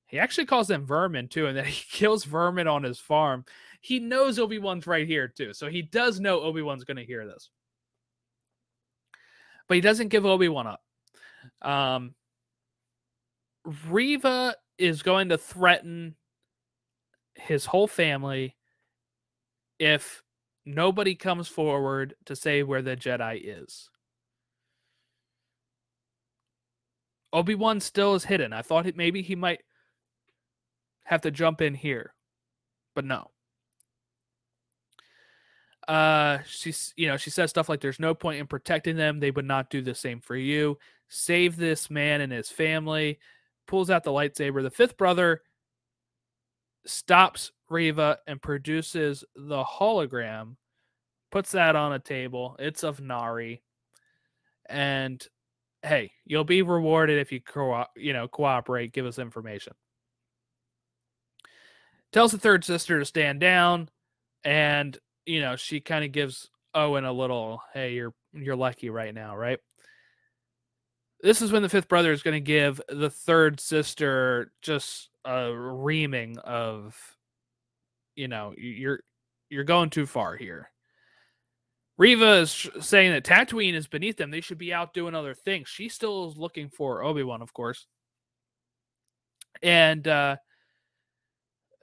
[0.07, 3.45] He actually calls them vermin too, and that he kills vermin on his farm.
[3.83, 7.05] He knows Obi Wan's right here too, so he does know Obi Wan's going to
[7.05, 7.51] hear this,
[9.69, 10.81] but he doesn't give Obi Wan up.
[11.61, 12.15] Um,
[13.91, 16.17] Reva is going to threaten
[17.35, 18.57] his whole family
[19.79, 20.23] if
[20.69, 23.89] nobody comes forward to say where the Jedi is.
[27.33, 28.53] Obi Wan still is hidden.
[28.53, 29.63] I thought maybe he might
[31.05, 32.15] have to jump in here,
[32.95, 33.31] but no.
[35.87, 39.21] Uh she's you know she says stuff like there's no point in protecting them.
[39.21, 40.79] They would not do the same for you.
[41.09, 43.19] Save this man and his family.
[43.67, 44.63] Pulls out the lightsaber.
[44.63, 45.43] The fifth brother
[46.85, 50.57] stops reva and produces the hologram
[51.31, 53.63] puts that on a table it's of nari
[54.69, 55.27] and
[55.83, 59.73] hey you'll be rewarded if you co- you know cooperate give us information
[62.13, 63.89] tells the third sister to stand down
[64.45, 69.15] and you know, she kind of gives Owen a little, hey, you're you're lucky right
[69.15, 69.59] now, right?
[71.21, 75.53] This is when the fifth brother is going to give the third sister just a
[75.53, 76.97] reaming of,
[78.19, 79.01] you know, you're
[79.49, 80.71] you're going too far here.
[81.97, 84.31] Reva is saying that Tatooine is beneath them.
[84.31, 85.69] They should be out doing other things.
[85.69, 87.87] She still is looking for Obi Wan, of course.
[89.63, 90.37] And uh,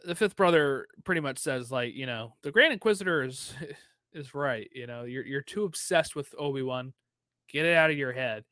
[0.05, 3.53] the fifth brother pretty much says like you know the grand inquisitor is
[4.13, 6.93] is right you know you're you're too obsessed with obi-wan
[7.49, 8.45] get it out of your head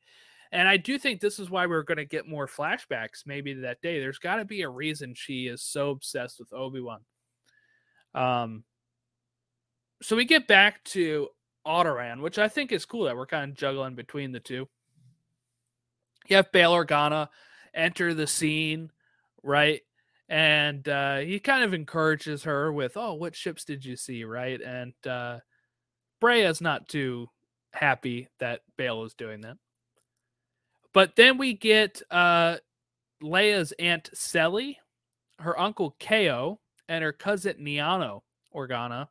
[0.52, 3.80] and i do think this is why we're going to get more flashbacks maybe that
[3.80, 7.00] day there's got to be a reason she is so obsessed with obi-wan
[8.14, 8.64] um
[10.02, 11.28] so we get back to
[11.66, 14.68] Alderaan, which I think is cool that we're kind of juggling between the two.
[16.26, 17.28] You have Bail Organa
[17.74, 18.90] enter the scene,
[19.42, 19.80] right?
[20.28, 24.60] and uh, he kind of encourages her with, "Oh, what ships did you see?" Right,
[24.60, 25.40] and uh,
[26.22, 27.28] Breha's not too
[27.72, 29.56] happy that Bail is doing that.
[30.92, 32.56] But then we get uh,
[33.22, 34.78] Leia's aunt Celi,
[35.40, 38.22] her uncle Keo, and her cousin Niano
[38.54, 39.08] Organa,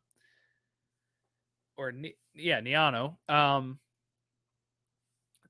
[1.77, 1.93] or
[2.33, 3.17] yeah, Niano.
[3.29, 3.79] Um,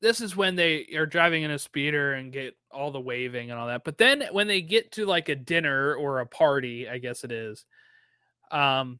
[0.01, 3.59] this is when they are driving in a speeder and get all the waving and
[3.59, 3.85] all that.
[3.85, 7.31] But then when they get to like a dinner or a party, I guess it
[7.31, 7.65] is,
[8.51, 8.99] um,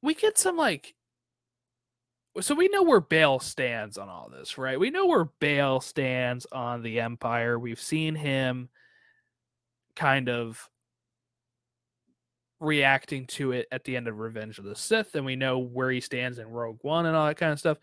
[0.00, 0.94] we get some like
[2.40, 4.80] so we know where Bail stands on all this, right?
[4.80, 7.58] We know where Bail stands on the Empire.
[7.58, 8.70] We've seen him
[9.94, 10.70] kind of
[12.62, 15.90] reacting to it at the end of Revenge of the Sith, and we know where
[15.90, 17.78] he stands in Rogue One and all that kind of stuff.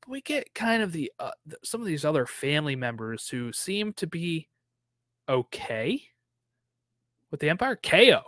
[0.00, 1.30] But we get kind of the, uh,
[1.64, 4.48] some of these other family members who seem to be
[5.28, 6.02] okay
[7.30, 7.76] with the Empire.
[7.76, 8.22] Keo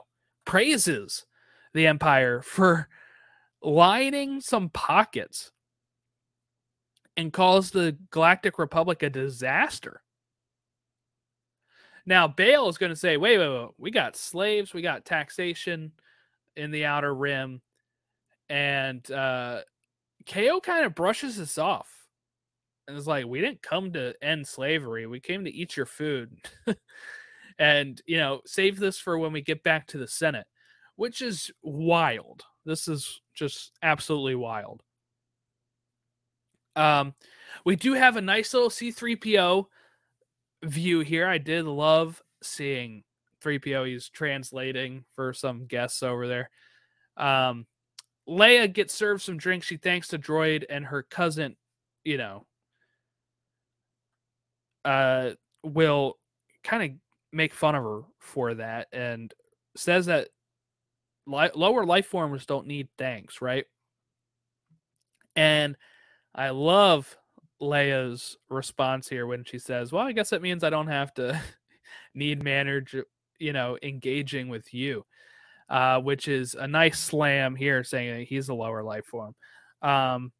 [0.45, 1.27] praises
[1.75, 2.89] the Empire for
[3.62, 5.53] lining some pockets
[7.16, 10.02] and calls the Galactic Republic a disaster.
[12.07, 15.93] Now, Bail is going to say, wait, wait, wait, we got slaves, we got taxation
[16.57, 17.61] in the outer rim,
[18.49, 19.61] and uh,
[20.27, 21.89] Keo kind of brushes this off
[22.87, 25.07] and is like, we didn't come to end slavery.
[25.07, 26.37] We came to eat your food.
[27.59, 30.47] and, you know, save this for when we get back to the Senate,
[30.97, 32.43] which is wild.
[32.65, 34.83] This is just absolutely wild.
[36.75, 37.15] Um,
[37.65, 39.67] we do have a nice little C3PO
[40.65, 41.27] view here.
[41.27, 43.05] I did love seeing
[43.43, 43.87] 3PO.
[43.89, 46.51] He's translating for some guests over there.
[47.17, 47.67] Um,
[48.29, 49.67] Leia gets served some drinks.
[49.67, 51.57] She thanks the droid and her cousin,
[52.05, 52.47] you know,
[54.85, 55.31] uh,
[55.65, 56.19] will
[56.63, 56.91] kind of
[57.33, 59.33] make fun of her for that and
[59.77, 60.29] says that
[61.27, 63.65] li- lower life forms don't need thanks, right?
[65.35, 65.77] And
[66.35, 67.17] I love
[67.63, 71.41] Leia's response here when she says, "Well, I guess that means I don't have to
[72.15, 73.07] need manager,
[73.39, 75.07] you know, engaging with you."
[75.69, 79.35] Uh, which is a nice slam here, saying he's a lower life form.
[79.81, 80.33] Um,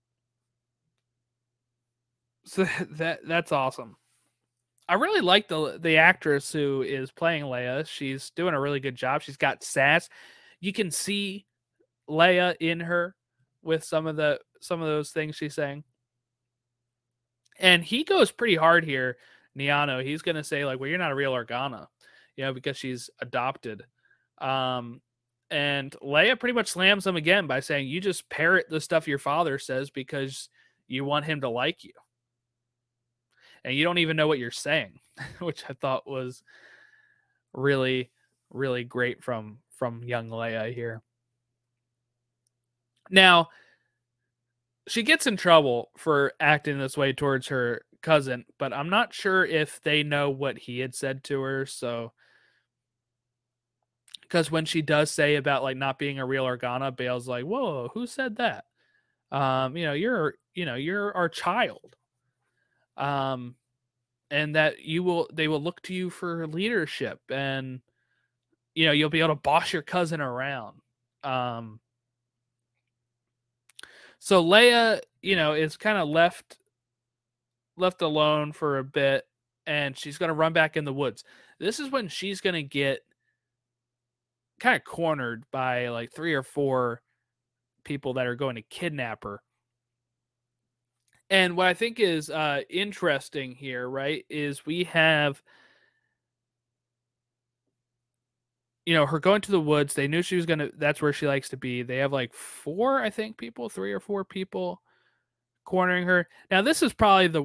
[2.45, 3.97] so that that's awesome.
[4.89, 7.87] I really like the the actress who is playing Leia.
[7.87, 9.23] She's doing a really good job.
[9.23, 10.09] She's got sass.
[10.61, 11.47] You can see
[12.11, 13.15] Leia in her
[13.63, 15.85] with some of the some of those things she's saying.
[17.63, 19.17] And he goes pretty hard here,
[19.57, 20.05] Niano.
[20.05, 21.87] He's gonna say, like, well, you're not a real Organa,
[22.37, 23.85] you know, because she's adopted.
[24.39, 25.01] Um,
[25.51, 29.19] and Leia pretty much slams him again by saying, You just parrot the stuff your
[29.19, 30.51] father says because
[30.89, 31.93] you want him to like you
[33.65, 35.01] and you don't even know what you're saying,
[35.39, 36.43] which I thought was
[37.53, 38.11] really,
[38.51, 41.03] really great from from young Leia here.
[43.11, 43.49] Now,
[44.89, 49.45] she gets in trouble for acting this way towards her cousin, but I'm not sure
[49.45, 51.67] if they know what he had said to her.
[51.67, 52.13] So,
[54.23, 57.91] because when she does say about like not being a real Organa, Bail's like, "Whoa,
[57.95, 58.65] who said that?"
[59.31, 61.97] Um, you know, you're, you know, you're our child
[62.97, 63.55] um,
[64.31, 67.81] and that you will they will look to you for leadership and
[68.75, 70.79] you know you'll be able to boss your cousin around
[71.25, 71.81] um
[74.25, 76.59] so leia you know is kind of left
[77.77, 79.25] left alone for a bit
[79.67, 81.25] and she's going to run back in the woods.
[81.59, 83.01] This is when she's going to get
[84.61, 87.03] kind of cornered by like three or four
[87.85, 89.41] people that are going to kidnap her.
[91.31, 95.43] And what I think is uh, interesting here, right, is we have,
[98.87, 99.95] you know, her going to the woods.
[99.95, 101.83] They knew she was going to, that's where she likes to be.
[101.83, 104.83] They have like four, I think, people, three or four people
[105.65, 106.29] cornering her.
[106.51, 107.45] Now, this is probably the,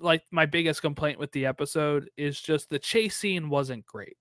[0.00, 4.16] like, my biggest complaint with the episode is just the chase scene wasn't great.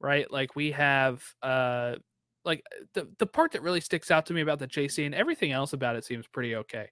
[0.00, 0.30] Right?
[0.30, 1.96] Like, we have, uh,
[2.44, 2.62] like,
[2.94, 5.72] the, the part that really sticks out to me about the chase scene, everything else
[5.72, 6.88] about it seems pretty okay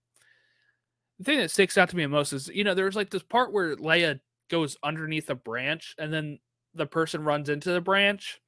[1.18, 3.52] the thing that sticks out to me most is you know there's like this part
[3.52, 6.38] where Leia goes underneath a branch and then
[6.74, 8.40] the person runs into the branch.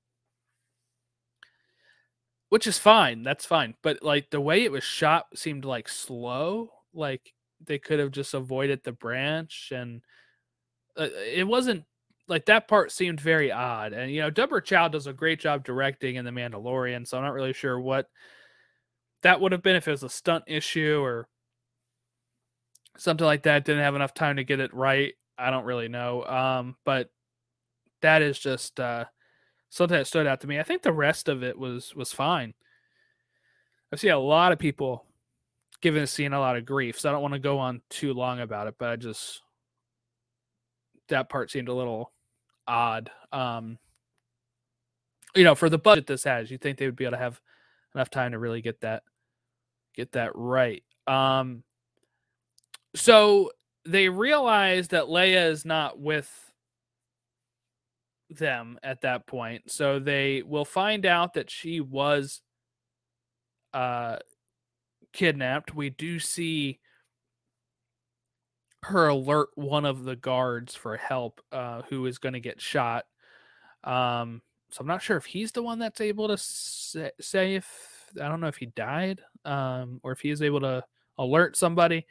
[2.49, 6.70] Which is fine that's fine but like the way it was shot seemed like slow
[6.95, 10.01] like they could have just avoided the branch and
[10.97, 11.85] uh, it wasn't
[12.29, 15.64] like that part seemed very odd and you know Deborah Chow does a great job
[15.64, 18.09] directing in the Mandalorian so I'm not really sure what
[19.22, 21.29] that would have been if it was a stunt issue or
[22.97, 26.24] something like that didn't have enough time to get it right i don't really know
[26.24, 27.11] um but
[28.03, 29.05] that is just uh
[29.69, 30.59] something that stood out to me.
[30.59, 32.55] I think the rest of it was was fine.
[33.93, 35.05] I see a lot of people
[35.81, 38.15] giving the scene a lot of grief so i don't want to go on too
[38.15, 39.43] long about it but i just
[41.09, 42.13] that part seemed a little
[42.67, 43.11] odd.
[43.33, 43.79] Um
[45.35, 47.41] you know for the budget this has you think they would be able to have
[47.95, 49.03] enough time to really get that
[49.95, 50.83] get that right.
[51.07, 51.63] Um
[52.95, 53.51] so
[53.85, 56.46] they realize that Leia is not with
[58.31, 59.70] them at that point.
[59.70, 62.41] So they will find out that she was
[63.72, 64.16] uh
[65.12, 65.74] kidnapped.
[65.74, 66.81] We do see
[68.83, 73.05] her alert one of the guards for help uh who is going to get shot.
[73.85, 78.29] Um so I'm not sure if he's the one that's able to say, if I
[78.29, 80.85] don't know if he died um or if he is able to
[81.18, 82.07] alert somebody.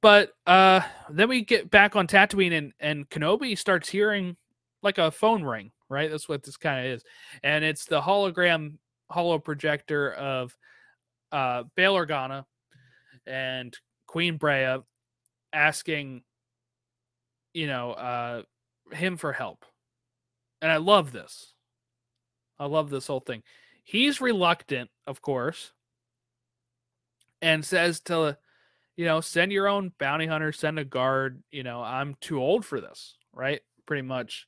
[0.00, 4.36] But uh, then we get back on Tatooine, and and Kenobi starts hearing
[4.84, 5.72] like a phone ring.
[5.88, 7.04] Right, that's what this kind of is,
[7.42, 8.78] and it's the hologram
[9.10, 10.56] holo projector of
[11.30, 12.44] uh, Bail Organa
[13.26, 13.76] and
[14.06, 14.82] Queen Breha
[15.52, 16.22] asking,
[17.52, 18.42] you know, uh,
[18.92, 19.64] him for help.
[20.62, 21.52] And I love this.
[22.58, 23.42] I love this whole thing.
[23.84, 25.72] He's reluctant, of course,
[27.42, 28.38] and says to
[28.96, 31.42] you know, send your own bounty hunter, send a guard.
[31.50, 33.60] You know, I'm too old for this, right?
[33.86, 34.46] Pretty much.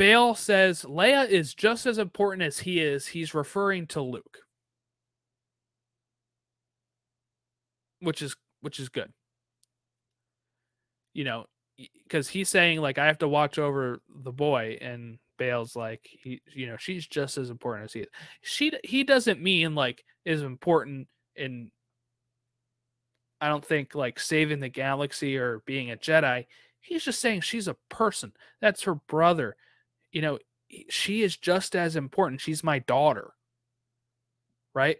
[0.00, 3.06] Bail says Leia is just as important as he is.
[3.06, 4.38] He's referring to Luke.
[8.00, 9.12] which is which is good.
[11.14, 11.44] You know,
[12.04, 16.40] because he's saying like I have to watch over the boy, and Bail's like he,
[16.54, 18.08] you know, she's just as important as he is.
[18.42, 21.70] She he doesn't mean like is important in.
[23.40, 26.46] I don't think like saving the galaxy or being a Jedi.
[26.80, 28.32] He's just saying she's a person.
[28.60, 29.56] That's her brother.
[30.12, 30.38] You know,
[30.88, 32.40] she is just as important.
[32.40, 33.32] She's my daughter.
[34.74, 34.98] Right?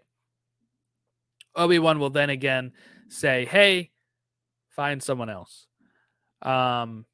[1.55, 2.73] Obi-Wan will then again
[3.09, 3.91] say, "Hey,
[4.69, 5.67] find someone else."
[6.41, 7.05] Um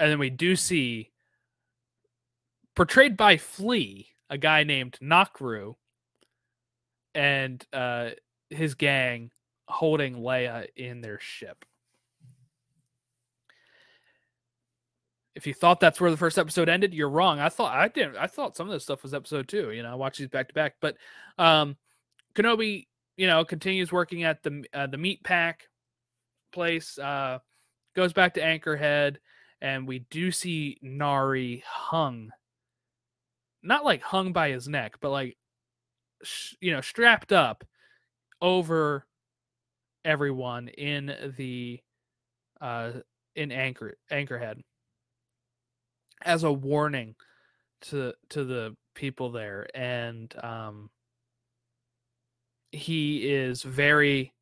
[0.00, 1.10] and then we do see
[2.74, 5.74] portrayed by Flea, a guy named Nakru
[7.14, 8.10] and uh
[8.50, 9.30] his gang
[9.66, 11.64] holding Leia in their ship.
[15.38, 17.38] If you thought that's where the first episode ended, you're wrong.
[17.38, 18.16] I thought I didn't.
[18.16, 19.70] I thought some of this stuff was episode two.
[19.70, 20.74] You know, I watched these back to back.
[20.80, 20.96] But
[21.38, 21.76] um,
[22.34, 25.68] Kenobi, you know, continues working at the uh, the meat pack
[26.52, 26.98] place.
[26.98, 27.38] Uh,
[27.94, 29.18] goes back to Anchorhead,
[29.60, 32.32] and we do see Nari hung,
[33.62, 35.36] not like hung by his neck, but like
[36.24, 37.62] sh- you know, strapped up
[38.42, 39.06] over
[40.04, 41.78] everyone in the
[42.60, 42.90] uh
[43.36, 44.62] in Anchor Anchorhead
[46.22, 47.14] as a warning
[47.80, 50.90] to to the people there and um
[52.70, 54.34] he is very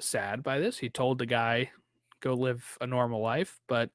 [0.00, 0.78] sad by this.
[0.78, 1.70] He told the guy
[2.20, 3.90] go live a normal life but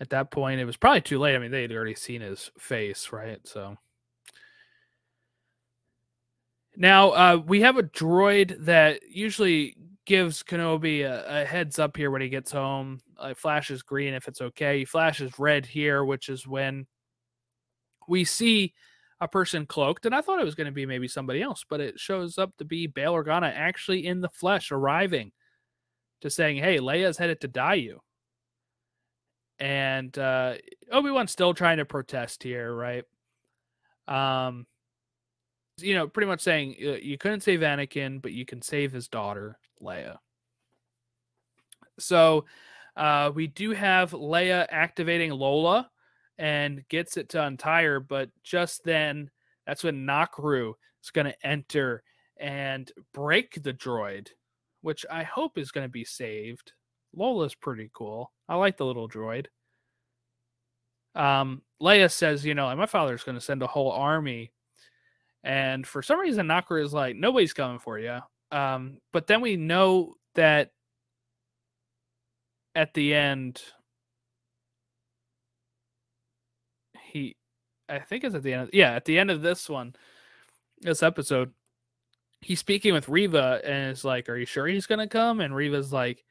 [0.00, 1.36] at that point it was probably too late.
[1.36, 3.40] I mean they had already seen his face right?
[3.44, 3.76] So
[6.76, 9.76] now uh, we have a droid that usually
[10.08, 12.98] gives Kenobi a, a, heads up here when he gets home.
[13.18, 14.78] Uh, flashes green if it's okay.
[14.78, 16.86] He flashes red here, which is when
[18.08, 18.72] we see
[19.20, 20.06] a person cloaked.
[20.06, 22.56] And I thought it was going to be maybe somebody else, but it shows up
[22.56, 25.30] to be Bail Organa actually in the flesh, arriving
[26.22, 27.98] to saying, "Hey, Leia's headed to Daiyu."
[29.58, 30.54] And uh,
[30.90, 33.04] Obi Wan's still trying to protest here, right?
[34.06, 34.66] Um,
[35.80, 39.08] you know, pretty much saying uh, you couldn't save Anakin, but you can save his
[39.08, 39.58] daughter.
[39.82, 40.16] Leia.
[41.98, 42.44] So
[42.96, 45.90] uh, we do have Leia activating Lola
[46.38, 49.30] and gets it to untire, but just then
[49.66, 52.02] that's when Nakru is going to enter
[52.38, 54.28] and break the droid,
[54.82, 56.72] which I hope is going to be saved.
[57.14, 58.32] Lola's pretty cool.
[58.48, 59.46] I like the little droid.
[61.14, 64.52] Um, Leia says, you know, my father's going to send a whole army.
[65.44, 68.18] And for some reason, Nakru is like, nobody's coming for you.
[68.50, 70.72] Um, but then we know that
[72.74, 73.62] at the end,
[77.02, 77.36] he,
[77.88, 78.62] I think it's at the end.
[78.64, 79.94] Of, yeah, at the end of this one,
[80.80, 81.52] this episode,
[82.40, 85.92] he's speaking with Reva and is like, "Are you sure he's gonna come?" And Reva's
[85.92, 86.24] like,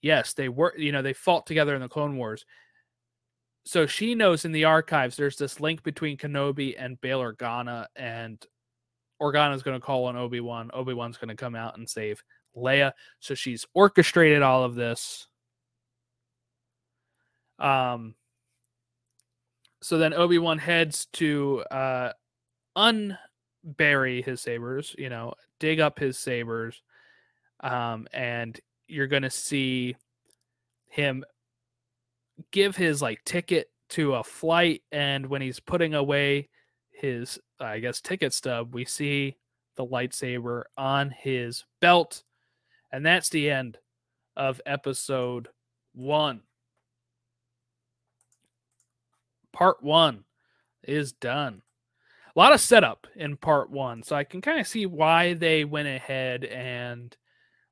[0.00, 0.74] "Yes, they were.
[0.76, 2.44] You know, they fought together in the Clone Wars."
[3.64, 8.44] So she knows in the archives there's this link between Kenobi and Bail Organa, and
[9.20, 10.70] Organa's going to call on Obi Wan.
[10.74, 12.22] Obi Wan's going to come out and save
[12.56, 12.92] Leia.
[13.20, 15.28] So she's orchestrated all of this.
[17.58, 18.14] Um.
[19.80, 22.12] So then Obi Wan heads to uh,
[22.76, 24.94] unbury his sabers.
[24.98, 26.82] You know, dig up his sabers,
[27.60, 28.58] um, and
[28.88, 29.96] you're going to see
[30.88, 31.24] him
[32.50, 36.48] give his like ticket to a flight and when he's putting away
[36.90, 39.36] his, I guess, ticket stub, we see
[39.76, 42.22] the lightsaber on his belt.
[42.90, 43.78] And that's the end
[44.36, 45.48] of episode
[45.92, 46.42] one.
[49.52, 50.24] Part one
[50.82, 51.62] is done.
[52.34, 54.02] A lot of setup in part one.
[54.02, 57.14] So I can kind of see why they went ahead and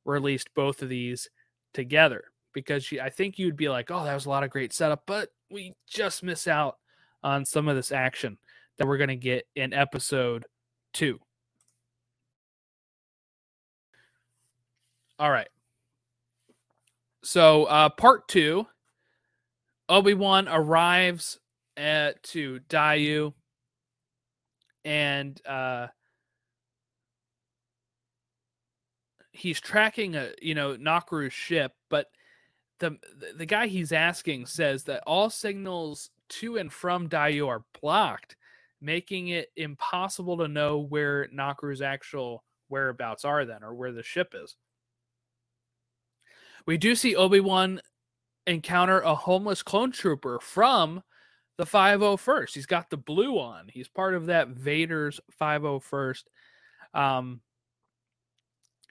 [0.05, 1.31] released both of these
[1.73, 5.03] together because I think you'd be like, oh, that was a lot of great setup,
[5.07, 6.79] but we just miss out
[7.23, 8.39] on some of this action
[8.79, 10.47] that we're going to get in episode
[10.93, 11.19] two.
[15.19, 15.49] All right.
[17.23, 18.67] So, uh, part two
[19.89, 21.39] Obi Wan arrives
[21.77, 23.35] at, to Daiyu
[24.85, 25.89] and uh,
[29.33, 32.07] he's tracking a you know Nakru's ship, but
[32.81, 32.99] the
[33.37, 38.37] the guy he's asking says that all signals to and from Daiyu are blocked,
[38.81, 44.35] making it impossible to know where Nakru's actual whereabouts are then or where the ship
[44.35, 44.57] is.
[46.67, 47.81] We do see Obi-Wan
[48.47, 51.03] encounter a homeless clone trooper from
[51.59, 52.55] the 501st.
[52.55, 53.67] He's got the blue on.
[53.69, 56.25] He's part of that Vader's 501st.
[56.95, 57.41] Um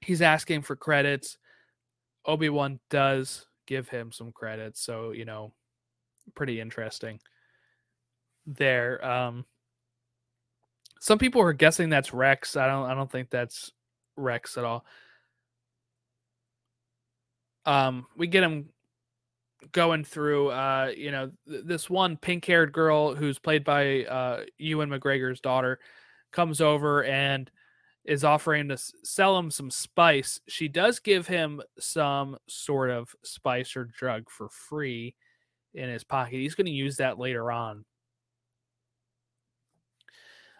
[0.01, 1.37] he's asking for credits.
[2.25, 5.53] Obi Wan does give him some credits, so you know,
[6.33, 7.19] pretty interesting
[8.47, 9.05] there.
[9.05, 9.45] Um,
[10.99, 12.57] some people are guessing that's Rex.
[12.57, 12.89] I don't.
[12.89, 13.71] I don't think that's
[14.17, 14.83] Rex at all.
[17.65, 18.69] Um, we get him
[19.71, 20.49] going through.
[20.49, 25.79] Uh, you know, th- this one pink-haired girl who's played by uh Ewan McGregor's daughter
[26.31, 27.51] comes over and
[28.05, 30.39] is offering to sell him some spice.
[30.47, 35.15] She does give him some sort of spice or drug for free
[35.73, 36.37] in his pocket.
[36.37, 37.85] He's going to use that later on.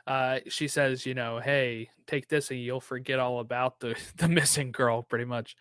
[0.05, 4.27] Uh, she says, you know, hey, take this and you'll forget all about the the
[4.27, 5.55] missing girl, pretty much.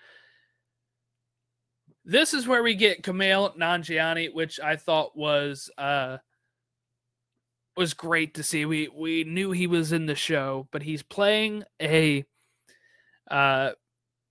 [2.05, 6.17] This is where we get Kumail Nanjiani, which I thought was uh
[7.79, 8.67] was great to see.
[8.67, 12.25] We we knew he was in the show, but he's playing a
[13.31, 13.71] uh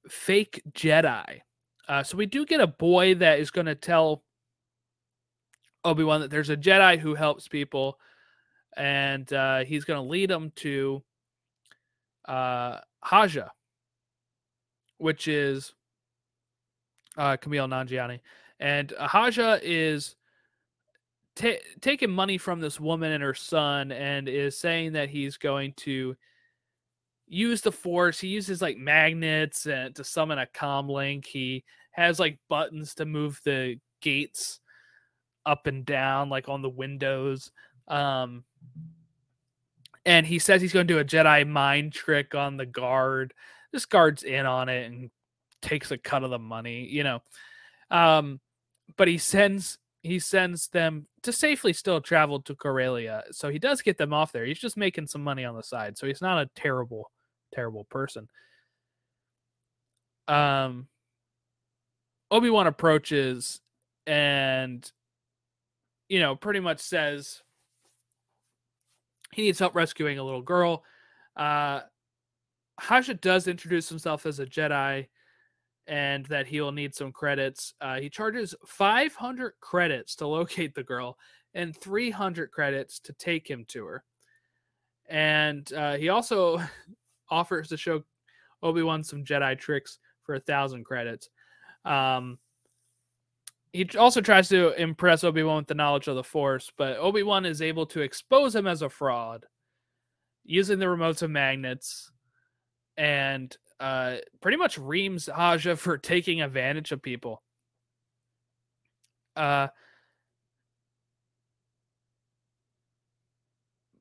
[0.10, 1.41] fake Jedi.
[1.88, 4.22] Uh, so we do get a boy that is going to tell
[5.86, 7.98] Obi Wan that there's a Jedi who helps people,
[8.76, 11.02] and uh, he's going to lead them to
[12.26, 13.52] uh, Haja,
[14.98, 15.74] which is
[17.16, 18.20] uh, Kumail Nanjiani,
[18.60, 20.16] and Haja is
[21.38, 25.73] ta- taking money from this woman and her son, and is saying that he's going
[25.77, 26.15] to
[27.27, 28.19] use the force.
[28.19, 31.25] He uses like magnets and to summon a comm link.
[31.25, 34.59] He has like buttons to move the gates
[35.45, 37.51] up and down, like on the windows.
[37.88, 38.43] Um,
[40.05, 43.33] and he says he's going to do a Jedi mind trick on the guard.
[43.71, 45.09] This guard's in on it and
[45.61, 47.21] takes a cut of the money, you know.
[47.91, 48.39] Um,
[48.95, 49.77] but he sends
[50.08, 53.24] he sends them to safely still travel to Corellia.
[53.32, 54.45] So he does get them off there.
[54.45, 55.97] He's just making some money on the side.
[55.97, 57.12] So he's not a terrible,
[57.53, 58.28] terrible person.
[60.28, 60.88] Um
[62.32, 63.62] Obi-Wan approaches
[64.05, 64.89] and
[66.10, 67.41] you know, pretty much says
[69.34, 70.84] he needs help rescuing a little girl.
[71.36, 71.82] Uh
[72.80, 75.08] Haja does introduce himself as a Jedi
[75.88, 77.73] and that he will need some credits.
[77.79, 81.17] Uh, he charges 500 credits to locate the girl
[81.53, 84.03] and 300 credits to take him to her.
[85.09, 86.61] And uh, he also
[87.29, 88.03] offers to show
[88.61, 91.29] Obi Wan some Jedi tricks for a thousand credits.
[91.85, 92.38] Um,
[93.71, 97.23] he also tries to impress Obi Wan with the knowledge of the Force, but Obi
[97.23, 99.45] Wan is able to expose him as a fraud
[100.43, 102.11] using the remotes of magnets
[102.97, 107.41] and uh, pretty much reams Haja for taking advantage of people.
[109.36, 109.67] Uh,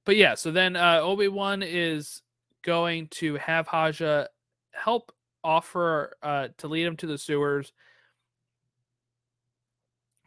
[0.05, 2.23] but yeah, so then uh, Obi Wan is
[2.63, 4.29] going to have Haja
[4.73, 5.13] help
[5.45, 7.73] offer uh, to lead him to the sewers.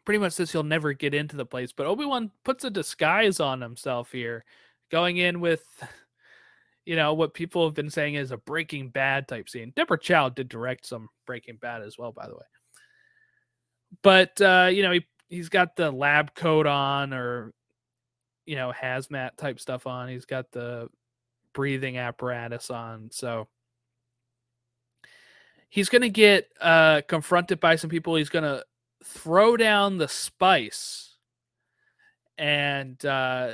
[0.06, 3.40] Pretty much says he'll never get into the place, but Obi Wan puts a disguise
[3.40, 4.46] on himself here,
[4.90, 5.66] going in with
[6.90, 9.72] you know what people have been saying is a Breaking Bad type scene.
[9.76, 12.46] Deborah Chow did direct some Breaking Bad as well, by the way.
[14.02, 17.54] But uh, you know he he's got the lab coat on, or
[18.48, 20.10] you know hazmat type stuff on.
[20.10, 20.90] He's got the
[21.54, 23.48] breathing apparatus on, so
[25.70, 28.16] he's gonna get uh, confronted by some people.
[28.16, 28.64] He's gonna
[29.04, 31.18] throw down the spice,
[32.40, 33.52] and uh,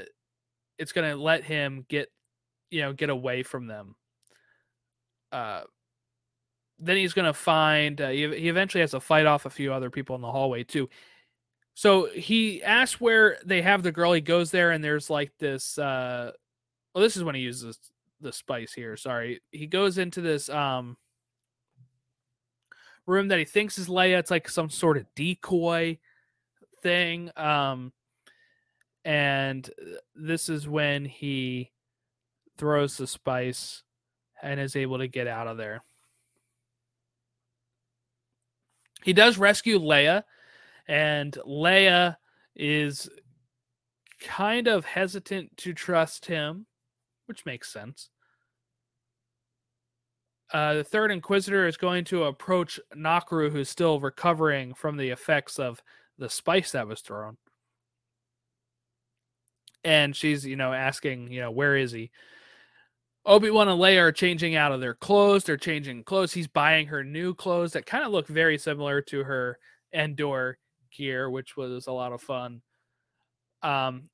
[0.79, 2.09] it's gonna let him get
[2.75, 3.95] you know get away from them.
[5.31, 5.61] Uh
[6.77, 9.71] then he's going to find uh, he, he eventually has to fight off a few
[9.71, 10.89] other people in the hallway too.
[11.73, 15.77] So he asks where they have the girl he goes there and there's like this
[15.77, 16.31] uh
[16.93, 17.79] well this is when he uses
[18.19, 19.41] the spice here sorry.
[19.51, 20.97] He goes into this um
[23.05, 25.97] room that he thinks is leia it's like some sort of decoy
[26.81, 27.93] thing um
[29.05, 29.69] and
[30.15, 31.71] this is when he
[32.57, 33.83] throws the spice
[34.41, 35.83] and is able to get out of there.
[39.03, 40.23] He does rescue Leia,
[40.87, 42.17] and Leia
[42.55, 43.09] is
[44.19, 46.65] kind of hesitant to trust him,
[47.27, 48.09] which makes sense.
[50.53, 55.59] Uh, the third Inquisitor is going to approach Nakaru, who's still recovering from the effects
[55.59, 55.81] of
[56.17, 57.37] the spice that was thrown.
[59.83, 62.09] And she's, you know, asking, you know, where is he?
[63.25, 65.43] Obi Wan and Leia are changing out of their clothes.
[65.43, 66.33] They're changing clothes.
[66.33, 69.57] He's buying her new clothes that kind of look very similar to her
[69.93, 70.57] Endor
[70.95, 72.61] gear, which was a lot of fun.
[73.63, 74.09] Um,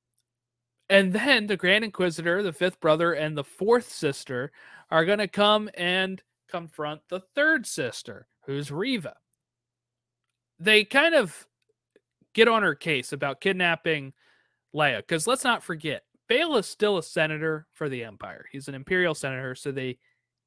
[0.90, 4.52] and then the Grand Inquisitor, the fifth brother, and the fourth sister
[4.90, 9.16] are going to come and confront the third sister, who's Reva.
[10.60, 11.48] They kind of
[12.34, 14.14] get on her case about kidnapping
[14.76, 18.46] Leia, because let's not forget, Bail is still a senator for the Empire.
[18.54, 19.98] He's an Imperial senator, so they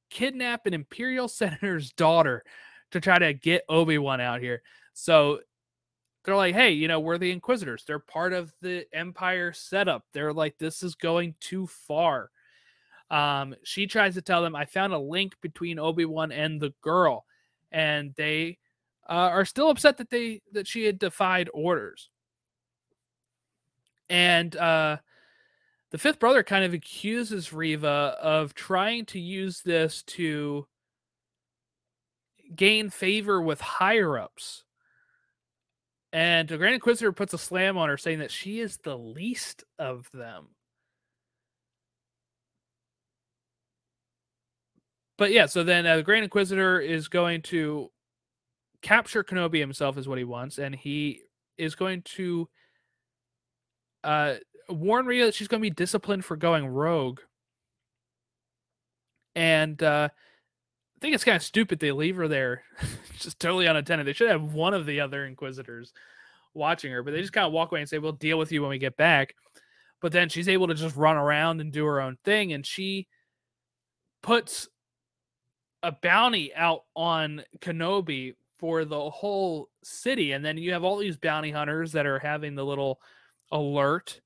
[0.09, 2.43] kidnap an Imperial senator's daughter
[2.93, 4.63] to try to get Obi Wan out here.
[4.95, 5.41] So
[6.25, 7.85] they're like, hey, you know, we're the Inquisitors.
[7.87, 10.07] They're part of the Empire setup.
[10.15, 12.31] They're like, this is going too far.
[13.11, 16.73] Um, she tries to tell them, I found a link between Obi Wan and the
[16.81, 17.27] girl,
[17.71, 18.57] and they
[19.07, 22.09] uh, are still upset that they that she had defied orders.
[24.09, 24.97] And uh,
[25.95, 30.67] the fifth brother kind of accuses Reva of trying to use this to
[32.53, 34.65] gain favor with higher ups.
[36.13, 39.63] And the Grand Inquisitor puts a slam on her, saying that she is the least
[39.79, 40.49] of them.
[45.17, 47.93] But yeah, so then uh, the Grand Inquisitor is going to
[48.83, 51.21] capture Kenobi himself, is what he wants, and he
[51.57, 52.49] is going to
[54.03, 54.35] uh,
[54.69, 57.21] warn Reva that she's going to be disciplined for going rogue.
[59.35, 62.63] And uh, I think it's kind of stupid they leave her there
[63.19, 64.07] just totally unattended.
[64.07, 65.93] They should have one of the other Inquisitors
[66.55, 68.63] watching her, but they just kind of walk away and say, We'll deal with you
[68.63, 69.35] when we get back.
[70.01, 72.53] But then she's able to just run around and do her own thing.
[72.53, 73.09] And she
[74.23, 74.69] puts
[75.83, 80.33] a bounty out on Kenobi for the whole city.
[80.33, 83.01] And then you have all these bounty hunters that are having the little
[83.51, 84.21] alert.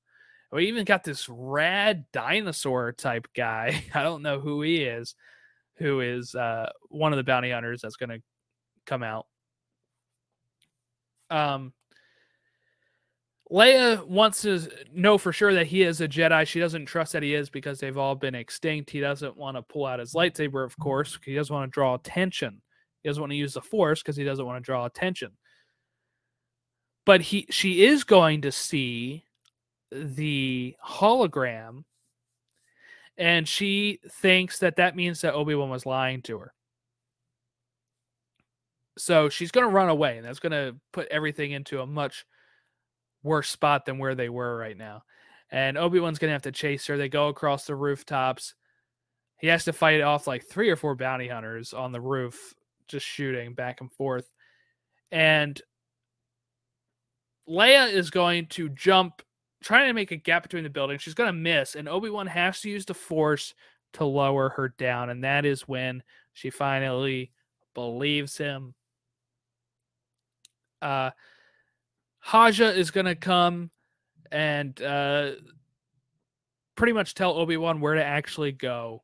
[0.51, 3.83] We even got this rad dinosaur type guy.
[3.93, 5.15] I don't know who he is,
[5.75, 8.21] who is uh, one of the bounty hunters that's going to
[8.85, 9.27] come out.
[11.29, 11.73] Um,
[13.51, 16.45] Leia wants to know for sure that he is a Jedi.
[16.45, 18.91] She doesn't trust that he is because they've all been extinct.
[18.91, 21.17] He doesn't want to pull out his lightsaber, of course.
[21.25, 22.61] He doesn't want to draw attention.
[23.01, 25.31] He doesn't want to use the Force because he doesn't want to draw attention.
[27.05, 29.23] But he, she is going to see
[29.91, 31.83] the hologram,
[33.17, 36.53] and she thinks that that means that Obi Wan was lying to her.
[38.97, 42.25] So she's going to run away, and that's going to put everything into a much
[43.23, 45.03] worse spot than where they were right now.
[45.51, 46.97] And Obi Wan's going to have to chase her.
[46.97, 48.53] They go across the rooftops.
[49.39, 52.53] He has to fight off like three or four bounty hunters on the roof,
[52.87, 54.29] just shooting back and forth.
[55.11, 55.59] And
[57.49, 59.21] Leia is going to jump,
[59.61, 61.01] trying to make a gap between the buildings.
[61.01, 63.53] She's going to miss, and Obi Wan has to use the Force
[63.93, 65.09] to lower her down.
[65.09, 66.03] And that is when
[66.33, 67.31] she finally
[67.73, 68.75] believes him
[70.81, 71.11] uh,
[72.19, 73.71] Haja is going to come
[74.31, 75.31] and uh,
[76.75, 79.03] pretty much tell Obi Wan where to actually go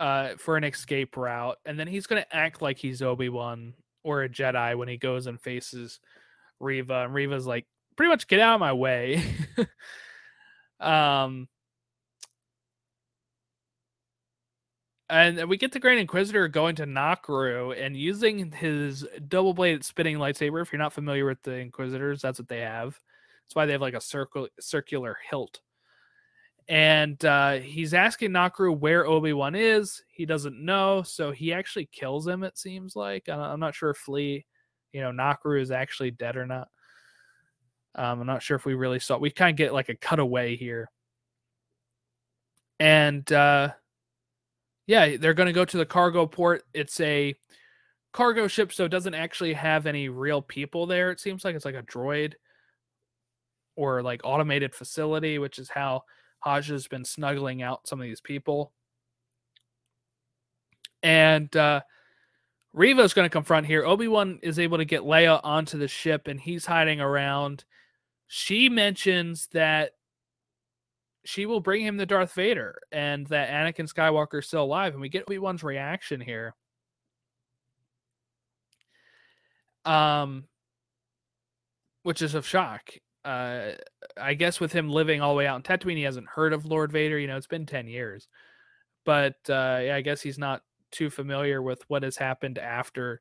[0.00, 3.74] uh, for an escape route, and then he's going to act like he's Obi Wan
[4.04, 6.00] or a Jedi when he goes and faces
[6.60, 7.66] Reva, and Reva's like,
[7.98, 9.20] pretty much get out of my way.
[10.80, 11.48] um,
[15.10, 20.18] and we get the Grand Inquisitor going to Nakru and using his double bladed spinning
[20.18, 20.62] lightsaber.
[20.62, 23.00] If you're not familiar with the Inquisitors, that's what they have.
[23.44, 25.60] That's why they have like a circle circular hilt.
[26.68, 30.04] And uh, he's asking Nakru where Obi Wan is.
[30.06, 32.44] He doesn't know, so he actually kills him.
[32.44, 34.46] It seems like I'm not sure if Lee,
[34.92, 36.68] you know, Nakru is actually dead or not.
[37.94, 39.18] Um, I'm not sure if we really saw.
[39.18, 40.90] We kind of get like a cutaway here,
[42.78, 43.70] and uh,
[44.86, 46.62] yeah, they're going to go to the cargo port.
[46.72, 47.34] It's a
[48.12, 51.10] cargo ship, so it doesn't actually have any real people there.
[51.10, 52.34] It seems like it's like a droid
[53.76, 56.02] or like automated facility, which is how
[56.40, 58.72] Haj has been snuggling out some of these people.
[61.02, 61.82] And uh,
[62.72, 63.84] Reva's going to confront here.
[63.84, 67.64] Obi Wan is able to get Leia onto the ship, and he's hiding around.
[68.28, 69.92] She mentions that
[71.24, 74.92] she will bring him the Darth Vader and that Anakin Skywalker is still alive.
[74.92, 76.54] And we get Obi Wan's reaction here.
[79.84, 80.44] Um,
[82.02, 82.90] which is of shock.
[83.24, 83.72] Uh,
[84.16, 86.66] I guess with him living all the way out in Tatooine, he hasn't heard of
[86.66, 87.18] Lord Vader.
[87.18, 88.28] You know, it's been 10 years.
[89.04, 93.20] But uh, yeah, I guess he's not too familiar with what has happened after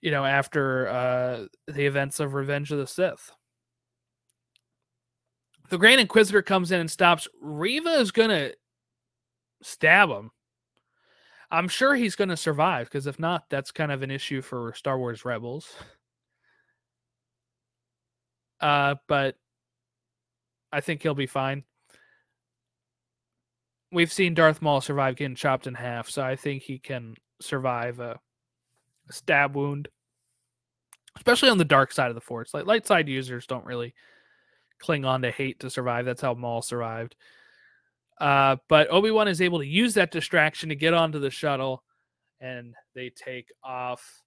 [0.00, 3.32] you know after uh the events of revenge of the sith
[5.70, 7.28] the Grand Inquisitor comes in and stops.
[7.40, 8.50] Reva is gonna
[9.62, 10.32] stab him.
[11.50, 14.98] I'm sure he's gonna survive because if not, that's kind of an issue for Star
[14.98, 15.68] Wars Rebels.
[18.60, 19.36] Uh, but
[20.72, 21.64] I think he'll be fine.
[23.92, 28.00] we've seen Darth Maul survive getting chopped in half, so I think he can survive
[28.00, 28.20] a
[29.10, 29.88] stab wound,
[31.16, 32.54] especially on the dark side of the Force.
[32.54, 33.94] Like light side users don't really
[34.78, 36.04] cling on to hate to survive.
[36.04, 37.16] That's how Maul survived.
[38.20, 41.82] Uh, but Obi Wan is able to use that distraction to get onto the shuttle,
[42.40, 44.22] and they take off.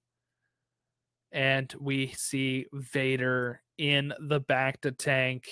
[1.32, 5.48] And we see Vader in the bacta tank.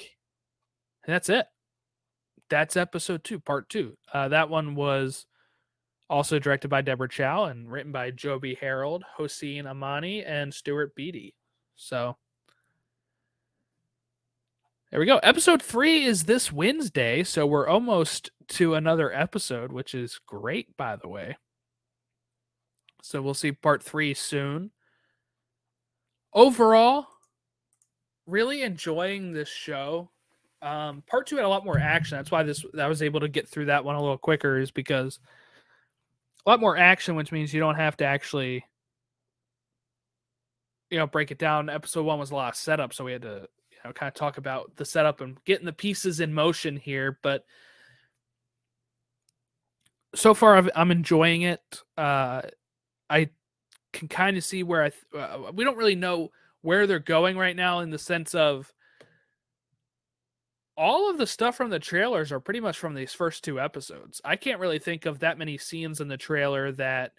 [1.05, 1.47] And that's it.
[2.51, 3.97] That's episode two, part two.
[4.13, 5.27] Uh, that one was
[6.13, 11.35] also directed by Deborah Chow and written by Joby Harold, Hossein Amini, and Stuart Beattie.
[11.75, 12.19] So
[14.91, 15.17] there we go.
[15.19, 20.97] Episode three is this Wednesday, so we're almost to another episode, which is great, by
[20.97, 21.39] the way.
[23.01, 24.71] So we'll see part three soon.
[26.35, 27.07] Overall,
[28.27, 30.11] really enjoying this show.
[30.61, 32.19] Um, part two had a lot more action.
[32.19, 34.71] That's why this I was able to get through that one a little quicker, is
[34.71, 35.19] because
[36.45, 38.65] a lot more action, which means you don't have to actually,
[40.91, 41.69] you know, break it down.
[41.69, 44.15] Episode one was a lot of setup, so we had to, you know, kind of
[44.15, 47.19] talk about the setup and getting the pieces in motion here.
[47.23, 47.45] But
[50.15, 51.83] so far, i am enjoying it.
[51.97, 52.43] Uh,
[53.09, 53.31] I
[53.93, 56.31] can kind of see where I th- uh, we don't really know
[56.63, 58.73] where they're going right now in the sense of
[60.77, 64.21] all of the stuff from the trailers are pretty much from these first two episodes.
[64.25, 67.13] I can't really think of that many scenes in the trailer that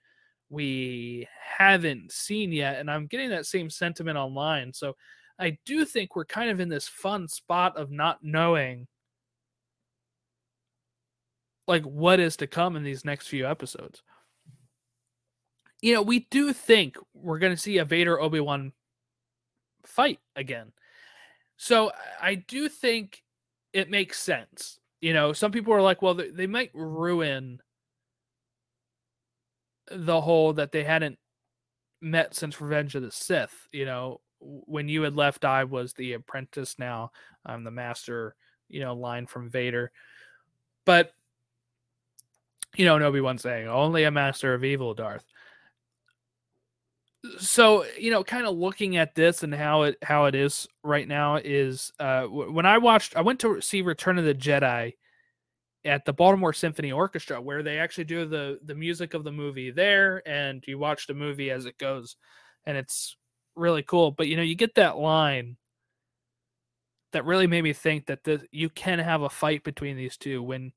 [0.50, 1.28] we
[1.58, 4.74] haven't seen yet and I'm getting that same sentiment online.
[4.74, 4.96] So
[5.40, 8.88] I do think we're kind of in this fun spot of not knowing
[11.68, 14.04] like what is to come in these next few episodes
[15.84, 18.72] you know, we do think we're going to see a Vader Obi Wan
[19.86, 20.72] fight again.
[21.58, 21.92] So
[22.22, 23.22] I do think
[23.74, 24.80] it makes sense.
[25.02, 27.60] You know, some people are like, well, they, they might ruin
[29.92, 31.18] the whole that they hadn't
[32.00, 33.68] met since Revenge of the Sith.
[33.72, 36.76] You know, when you had left, I was the apprentice.
[36.78, 37.12] Now
[37.46, 38.36] I'm the master.
[38.70, 39.92] You know, line from Vader.
[40.86, 41.12] But
[42.76, 45.26] you know, Obi Wan saying, "Only a master of evil, Darth."
[47.38, 51.08] So you know kind of looking at this and how it how it is right
[51.08, 54.94] now is uh when i watched i went to see return of the jedi
[55.86, 59.72] at the baltimore symphony orchestra where they actually do the the music of the movie
[59.72, 62.18] there and you watch the movie as it goes
[62.66, 63.18] and it's
[63.56, 64.12] really cool.
[64.12, 65.58] But you know you get that line
[67.12, 70.42] that really made me think that the, you can have a fight between these two
[70.42, 70.72] when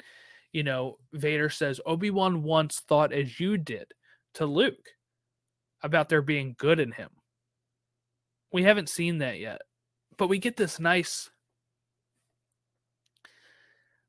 [0.53, 3.93] you know vader says obi-wan once thought as you did
[4.35, 4.91] to luke
[5.83, 7.11] about there being good in him.
[8.53, 9.61] We haven't seen that yet.
[10.19, 11.31] But we get this nice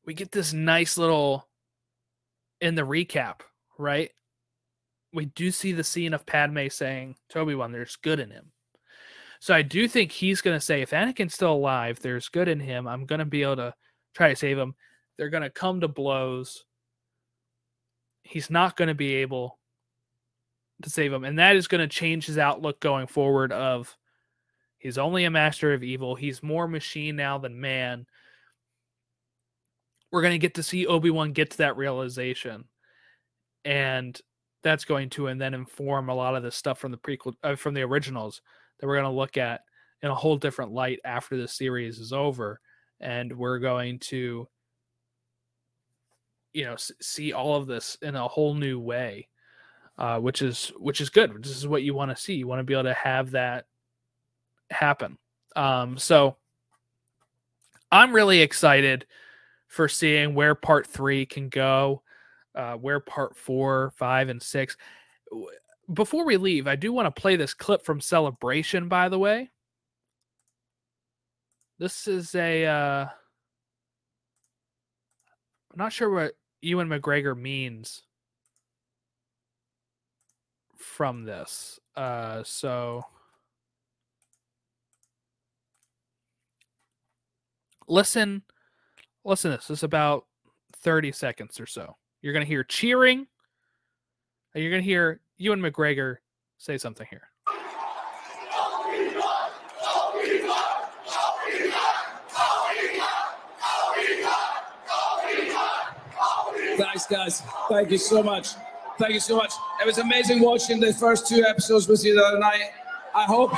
[0.07, 1.49] we get this nice little
[2.61, 3.41] in the recap,
[3.77, 4.09] right?
[5.13, 8.53] We do see the scene of Padme saying, Toby one, there's good in him.
[9.41, 12.87] So I do think he's gonna say, if Anakin's still alive, there's good in him.
[12.87, 13.73] I'm gonna be able to
[14.15, 14.75] try to save him.
[15.17, 16.63] They're gonna come to blows.
[18.23, 19.59] He's not gonna be able
[20.83, 23.51] to save him, and that is going to change his outlook going forward.
[23.51, 23.95] Of
[24.77, 26.15] he's only a master of evil.
[26.15, 28.05] He's more machine now than man.
[30.11, 32.65] We're going to get to see Obi Wan get to that realization,
[33.65, 34.19] and
[34.63, 37.55] that's going to and then inform a lot of the stuff from the prequel uh,
[37.55, 38.41] from the originals
[38.79, 39.61] that we're going to look at
[40.03, 42.59] in a whole different light after the series is over,
[42.99, 44.47] and we're going to
[46.53, 49.27] you know see all of this in a whole new way
[49.97, 51.43] uh, which is which is good.
[51.43, 52.35] This is what you want to see.
[52.35, 53.65] You want to be able to have that
[54.69, 55.17] happen.
[55.55, 56.37] Um, so
[57.91, 59.05] I'm really excited
[59.67, 62.03] for seeing where part three can go,
[62.55, 64.77] uh, where part four, five, and six.
[65.93, 68.87] Before we leave, I do want to play this clip from Celebration.
[68.87, 69.49] By the way,
[71.79, 72.65] this is a.
[72.65, 73.07] Uh,
[75.71, 78.03] I'm not sure what Ewan McGregor means
[80.77, 81.79] from this.
[81.95, 83.03] Uh, so
[87.87, 88.43] listen,
[89.23, 89.67] listen this.
[89.67, 90.25] This is about
[90.77, 91.95] 30 seconds or so.
[92.21, 93.27] You're to hear cheering.
[94.53, 96.17] And you're to hear Ewan McGregor
[96.57, 97.29] say something here.
[106.77, 107.43] Thanks, guys.
[107.69, 108.49] Thank you so much.
[108.99, 109.53] Thank you so much.
[109.79, 112.71] It was amazing watching the first two episodes with you the other night.
[113.13, 113.51] I hope.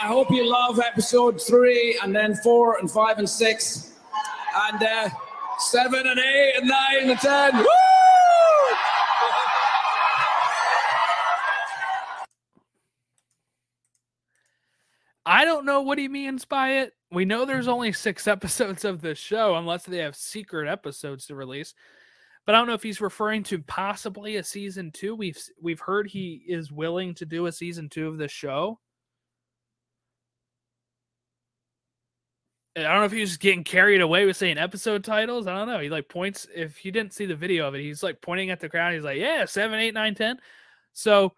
[0.00, 3.94] I hope you love episode three and then four and five and six.
[4.70, 5.08] And uh,
[5.58, 7.56] seven and eight and nine and ten.
[7.56, 7.66] Woo!
[15.26, 16.94] I don't know what he means by it.
[17.10, 21.34] We know there's only six episodes of the show, unless they have secret episodes to
[21.34, 21.74] release.
[22.48, 25.14] But I don't know if he's referring to possibly a season two.
[25.14, 28.80] We've we've heard he is willing to do a season two of the show.
[32.74, 35.46] I don't know if he's getting carried away with saying episode titles.
[35.46, 35.78] I don't know.
[35.78, 38.60] He like points if he didn't see the video of it, he's like pointing at
[38.60, 38.94] the crowd.
[38.94, 40.38] He's like, Yeah, seven, eight, nine, ten.
[40.94, 41.34] So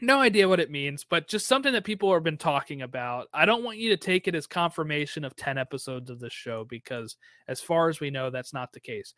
[0.00, 3.28] no idea what it means, but just something that people have been talking about.
[3.32, 6.64] I don't want you to take it as confirmation of 10 episodes of this show
[6.68, 7.16] because,
[7.48, 9.14] as far as we know, that's not the case.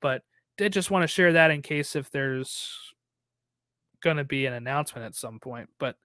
[0.00, 0.22] But
[0.56, 2.76] did just want to share that in case if there's
[4.02, 5.68] going to be an announcement at some point.
[5.78, 5.96] But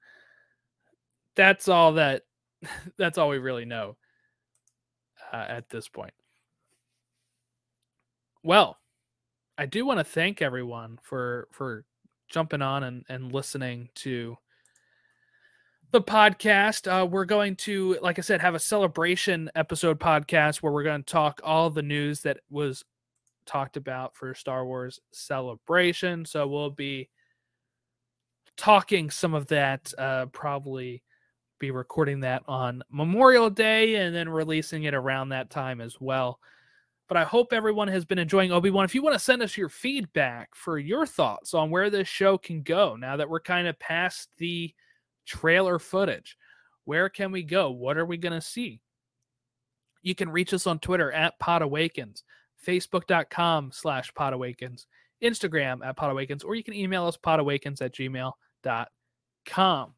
[1.36, 2.24] that's all that
[2.98, 3.98] that's all we really know
[5.32, 6.14] uh, at this point.
[8.44, 8.78] Well,
[9.58, 11.86] I do want to thank everyone for for
[12.30, 14.38] jumping on and, and listening to
[15.92, 16.88] the podcast.
[16.88, 21.04] Uh, we're going to, like I said, have a celebration episode podcast where we're going
[21.04, 22.84] to talk all the news that was
[23.46, 26.26] talked about for Star Wars Celebration.
[26.26, 27.10] So we'll be
[28.58, 31.04] talking some of that, uh, probably
[31.60, 36.40] be recording that on Memorial Day and then releasing it around that time as well.
[37.08, 38.84] But I hope everyone has been enjoying Obi Wan.
[38.86, 42.38] If you want to send us your feedback for your thoughts on where this show
[42.38, 44.74] can go now that we're kind of past the
[45.26, 46.36] trailer footage,
[46.86, 47.70] where can we go?
[47.70, 48.82] What are we going to see?
[50.02, 52.24] You can reach us on Twitter at Pod Awakens,
[52.66, 54.88] Facebook.com slash Pod Awakens,
[55.24, 59.94] Instagram at podawakens, or you can email us podawakens at gmail.com.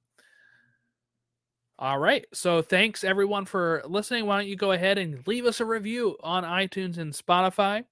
[1.80, 2.26] All right.
[2.34, 4.26] So thanks everyone for listening.
[4.26, 7.84] Why don't you go ahead and leave us a review on iTunes and Spotify?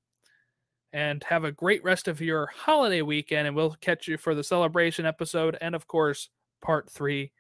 [0.91, 3.47] And have a great rest of your holiday weekend.
[3.47, 6.29] And we'll catch you for the celebration episode and, of course,
[6.61, 7.33] part three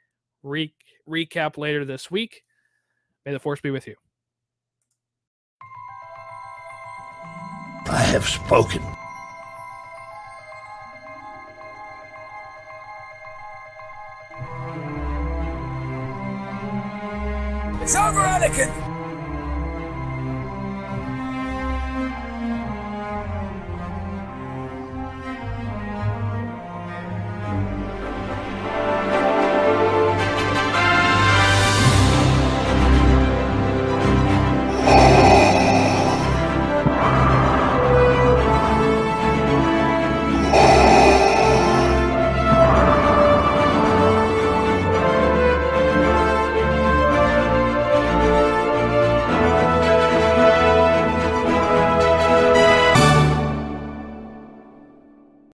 [0.43, 0.75] re-
[1.09, 2.43] recap later this week.
[3.25, 4.04] May the force be with you.
[7.87, 8.81] I have spoken.
[17.81, 18.94] It's over, Anakin!